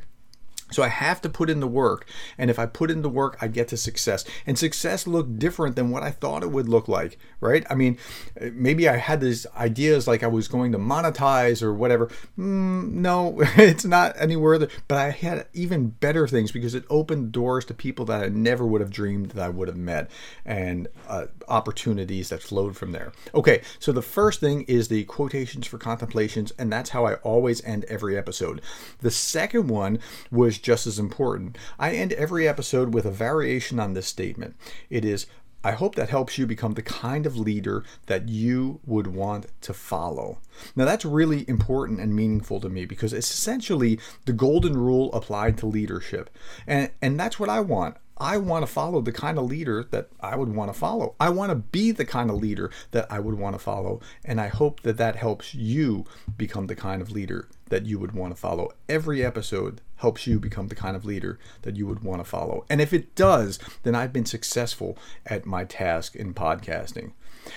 So 0.70 0.83
I 0.83 0.88
have 0.88 1.20
to 1.22 1.28
put 1.28 1.50
in 1.50 1.61
the 1.61 1.66
work. 1.66 2.06
And 2.38 2.50
if 2.50 2.59
I 2.59 2.66
put 2.66 2.90
in 2.90 3.02
the 3.02 3.09
work, 3.09 3.37
I 3.40 3.48
get 3.48 3.68
to 3.68 3.76
success. 3.76 4.24
And 4.46 4.59
success 4.59 5.06
looked 5.06 5.38
different 5.38 5.76
than 5.76 5.90
what 5.90 6.02
I 6.02 6.11
thought 6.11 6.42
it 6.42 6.50
would 6.50 6.68
look 6.68 6.88
like, 6.88 7.18
right? 7.40 7.64
I 7.70 7.74
mean, 7.74 7.98
maybe 8.40 8.88
I 8.88 8.96
had 8.96 9.20
these 9.20 9.46
ideas 9.56 10.06
like 10.06 10.22
I 10.22 10.28
was 10.28 10.48
going 10.48 10.72
to 10.72 10.78
monetize 10.78 11.62
or 11.62 11.74
whatever. 11.74 12.06
Mm, 12.38 12.92
no, 12.92 13.37
it's 13.56 13.85
not 13.85 14.14
anywhere. 14.18 14.59
That, 14.59 14.70
but 14.88 14.98
I 14.98 15.11
had 15.11 15.46
even 15.52 15.88
better 15.88 16.26
things 16.28 16.52
because 16.52 16.74
it 16.74 16.85
opened 16.90 17.33
doors 17.33 17.64
to 17.66 17.74
people 17.74 18.04
that 18.06 18.22
I 18.22 18.28
never 18.28 18.66
would 18.66 18.80
have 18.80 18.90
dreamed 18.90 19.30
that 19.33 19.44
I 19.44 19.48
would 19.48 19.68
have 19.68 19.76
met 19.76 20.11
and 20.44 20.88
uh, 21.09 21.26
opportunities 21.48 22.28
that 22.28 22.42
flowed 22.42 22.76
from 22.76 22.92
there. 22.92 23.12
Okay, 23.35 23.62
so 23.78 23.92
the 23.92 24.02
first 24.02 24.40
thing 24.40 24.62
is 24.62 24.88
the 24.88 25.04
quotations 25.04 25.66
for 25.66 25.78
contemplations, 25.78 26.52
and 26.59 26.72
that's 26.72 26.90
how 26.90 27.06
I 27.06 27.14
always 27.16 27.64
end 27.64 27.85
every 27.85 28.16
episode. 28.16 28.61
The 29.00 29.11
second 29.11 29.68
one 29.68 29.98
was 30.30 30.59
just 30.61 30.87
as 30.87 30.99
important. 30.99 31.57
I 31.79 31.92
end 31.92 32.12
every 32.12 32.46
episode 32.46 32.94
with 32.94 33.05
a 33.05 33.11
variation 33.11 33.81
on 33.81 33.94
this 33.94 34.07
statement. 34.07 34.57
It 34.88 35.05
is, 35.05 35.27
I 35.62 35.73
hope 35.73 35.94
that 35.96 36.09
helps 36.09 36.38
you 36.38 36.46
become 36.46 36.75
the 36.75 36.83
kind 36.83 37.27
of 37.27 37.37
leader 37.37 37.85
that 38.07 38.29
you 38.29 38.81
would 38.87 39.09
want 39.09 39.46
to 39.62 39.75
follow. 39.75 40.38
Now, 40.75 40.85
that's 40.85 41.05
really 41.05 41.44
important 41.49 42.01
and 42.01 42.14
meaningful 42.14 42.61
to 42.61 42.68
me 42.68 42.87
because 42.87 43.12
it's 43.12 43.31
essentially 43.31 43.99
the 44.25 44.33
golden 44.33 44.77
rule 44.77 45.12
applied 45.12 45.59
to 45.59 45.66
leadership. 45.66 46.31
And, 46.66 46.90
and 47.03 47.20
that's 47.20 47.38
what 47.38 47.51
I 47.51 47.61
want. 47.61 47.96
I 48.20 48.37
want 48.37 48.66
to 48.66 48.73
follow 48.73 49.01
the 49.01 49.12
kind 49.12 49.38
of 49.38 49.46
leader 49.46 49.83
that 49.92 50.11
I 50.20 50.37
would 50.37 50.55
want 50.55 50.70
to 50.70 50.79
follow. 50.79 51.14
I 51.18 51.31
want 51.31 51.51
to 51.51 51.57
be 51.57 51.90
the 51.90 52.05
kind 52.05 52.29
of 52.29 52.37
leader 52.37 52.70
that 52.90 53.11
I 53.11 53.18
would 53.18 53.38
want 53.38 53.55
to 53.55 53.59
follow. 53.59 54.01
And 54.27 54.38
I 54.38 54.49
hope 54.49 54.81
that 54.81 54.99
that 54.99 55.16
helps 55.16 55.55
you 55.55 56.05
become 56.37 56.66
the 56.66 56.77
kind 56.77 57.01
of 57.01 57.11
leader 57.11 57.49
that 57.70 57.87
you 57.87 57.99
would 57.99 58.12
want 58.12 58.35
to 58.35 58.40
follow. 58.40 58.73
Every 58.90 59.25
episode 59.25 59.81
helps 60.00 60.26
you 60.26 60.38
become 60.38 60.68
the 60.68 60.74
kind 60.74 60.96
of 60.96 61.04
leader 61.04 61.38
that 61.62 61.76
you 61.76 61.86
would 61.86 62.02
want 62.02 62.20
to 62.20 62.24
follow. 62.24 62.64
And 62.68 62.80
if 62.80 62.92
it 62.92 63.14
does, 63.14 63.58
then 63.82 63.94
I've 63.94 64.12
been 64.12 64.26
successful 64.26 64.98
at 65.26 65.46
my 65.46 65.64
task 65.64 66.16
in 66.16 66.34
podcasting. 66.34 67.12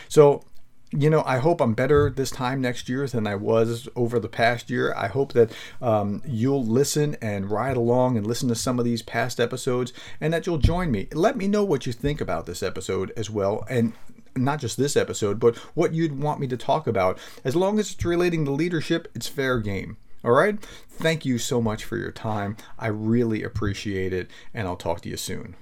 So 0.08 0.44
you 0.96 1.10
know, 1.10 1.24
I 1.26 1.40
hope 1.40 1.60
I'm 1.60 1.74
better 1.74 2.12
this 2.12 2.30
time 2.30 2.62
next 2.62 2.88
year 2.88 3.08
than 3.08 3.26
I 3.26 3.36
was 3.36 3.90
over 3.96 4.20
the 4.20 4.30
past 4.30 4.70
year. 4.70 4.94
I 4.96 5.08
hope 5.08 5.34
that 5.34 5.52
um, 5.82 6.22
you'll 6.24 6.64
listen 6.64 7.18
and 7.20 7.50
ride 7.50 7.78
along 7.78 8.16
and 8.16 8.28
listen 8.28 8.48
to 8.50 8.56
some 8.56 8.78
of 8.78 8.86
these 8.86 9.02
past 9.02 9.40
episodes 9.40 9.92
and 10.22 10.32
that 10.34 10.46
you'll 10.46 10.60
join 10.60 10.92
me. 10.92 11.08
Let 11.12 11.36
me 11.36 11.48
know 11.48 11.64
what 11.64 11.88
you 11.88 11.94
think 11.94 12.22
about 12.22 12.46
this 12.46 12.62
episode 12.62 13.12
as 13.18 13.30
well. 13.30 13.66
And 13.70 13.94
not 14.36 14.60
just 14.60 14.78
this 14.78 14.96
episode, 14.96 15.40
but 15.40 15.58
what 15.76 15.94
you'd 15.94 16.20
want 16.20 16.40
me 16.40 16.48
to 16.48 16.58
talk 16.58 16.86
about. 16.86 17.18
As 17.44 17.56
long 17.56 17.80
as 17.80 17.92
it's 17.92 18.06
relating 18.06 18.46
to 18.46 18.52
leadership, 18.52 19.08
it's 19.16 19.28
fair 19.28 19.60
game. 19.60 19.98
All 20.24 20.32
right? 20.32 20.60
Thank 20.90 21.26
you 21.26 21.38
so 21.38 21.62
much 21.62 21.84
for 21.84 21.98
your 21.98 22.12
time. 22.12 22.58
I 22.80 22.88
really 22.88 23.44
appreciate 23.44 24.14
it, 24.14 24.30
and 24.54 24.68
I'll 24.68 24.78
talk 24.78 25.02
to 25.02 25.10
you 25.10 25.18
soon. 25.18 25.56